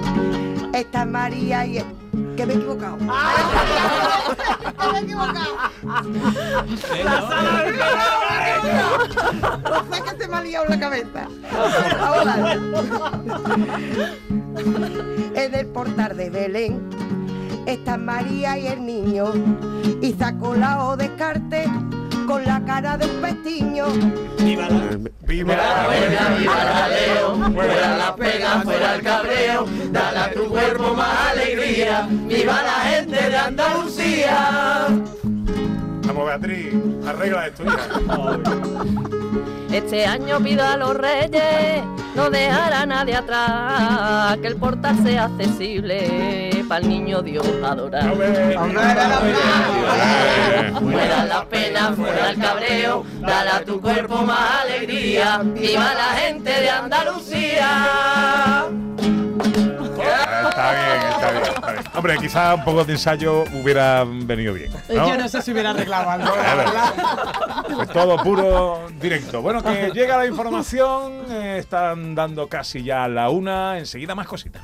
está 0.73 1.06
María 1.06 1.65
y... 1.65 1.84
Que 2.36 2.45
me 2.45 2.53
he 2.53 2.58
equivocado. 2.58 2.97
me 4.91 4.99
he 4.99 5.01
equivocado. 5.01 5.58
No 9.63 9.95
sé 9.95 10.01
que 10.03 10.17
se 10.17 10.27
me 10.27 10.36
ha 10.36 10.41
liado 10.41 10.65
la 10.67 10.80
cabeza. 10.80 11.27
Ahora. 11.99 12.58
En 15.36 15.56
el 15.56 15.67
portal 15.67 16.17
de 16.17 16.30
Belén 16.30 16.89
están 17.65 18.06
María 18.06 18.58
y 18.58 18.67
el 18.67 18.86
niño. 18.86 19.32
Y 20.01 20.13
sacó 20.13 20.56
la 20.56 20.84
O 20.86 20.97
descarte 20.97 21.65
con 22.28 22.44
la 22.44 22.62
cara 22.66 22.98
de 22.98 23.06
un 23.06 23.22
pestiño. 23.22 23.86
Viva 24.40 24.68
la 24.70 24.98
Viva 25.22 25.56
huelga, 25.88 26.30
viva 26.38 26.62
el 26.62 26.68
jaleo, 26.68 27.36
fuera 27.54 27.98
la 27.98 28.16
pena, 28.16 28.62
fuera 28.63 28.96
el 28.96 29.02
cabreo, 29.02 29.66
dale 29.92 30.20
a 30.20 30.32
tu 30.32 30.48
cuerpo 30.48 30.94
más 30.94 31.32
alegría, 31.32 32.08
viva 32.10 32.62
la 32.63 32.80
gente 32.90 33.30
de 33.30 33.38
Andalucía. 33.38 34.88
Vamos, 36.06 36.26
Beatriz, 36.26 36.74
arregla 37.06 37.48
esto 37.48 37.66
ya. 37.66 37.78
Este 39.76 40.06
año 40.06 40.40
pido 40.40 40.66
a 40.66 40.78
los 40.78 40.96
reyes 40.96 41.84
no 42.16 42.30
dejar 42.30 42.74
a 42.74 42.86
nadie 42.86 43.16
atrás, 43.16 44.38
que 44.38 44.48
el 44.48 44.56
portal 44.56 44.98
sea 45.04 45.26
accesible 45.26 46.46
para 46.67 46.82
el 46.82 46.89
niño 46.89 47.21
Dios 47.21 47.47
adorar. 47.63 48.13
Fuera 50.80 51.25
la 51.25 51.45
pena, 51.45 51.93
fuera 51.93 52.30
el 52.30 52.39
cabreo, 52.39 53.06
dale 53.19 53.49
a 53.49 53.63
tu 53.63 53.80
cuerpo 53.82 54.21
más 54.23 54.62
alegría, 54.63 55.41
viva 55.43 55.93
la 55.93 56.15
gente 56.17 56.49
de 56.49 56.69
Andalucía. 56.69 58.65
Está 60.49 60.71
bien, 60.71 61.01
está 61.12 61.32
bien, 61.32 61.43
está 61.43 61.71
bien. 61.71 61.84
Hombre, 61.95 62.17
quizá 62.17 62.56
un 62.56 62.63
poco 62.63 62.84
de 62.84 62.93
ensayo 62.93 63.43
hubiera 63.53 64.03
venido 64.03 64.53
bien. 64.53 64.71
¿no? 64.89 65.08
Yo 65.08 65.17
no 65.17 65.27
sé 65.27 65.41
si 65.41 65.51
hubiera 65.51 65.71
arreglado 65.71 66.10
algo. 66.10 66.34
Pues 67.75 67.89
todo 67.89 68.17
puro 68.23 68.88
directo. 68.99 69.41
Bueno, 69.41 69.63
que 69.63 69.91
llega 69.93 70.17
la 70.17 70.25
información, 70.25 71.25
eh, 71.30 71.58
están 71.60 72.15
dando 72.15 72.47
casi 72.47 72.84
ya 72.84 73.08
la 73.08 73.30
una, 73.30 73.77
enseguida 73.77 74.15
más 74.15 74.27
cositas. 74.27 74.63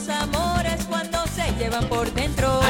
Los 0.00 0.08
amores 0.08 0.86
cuando 0.88 1.18
se 1.26 1.52
llevan 1.58 1.86
por 1.88 2.10
dentro. 2.12 2.69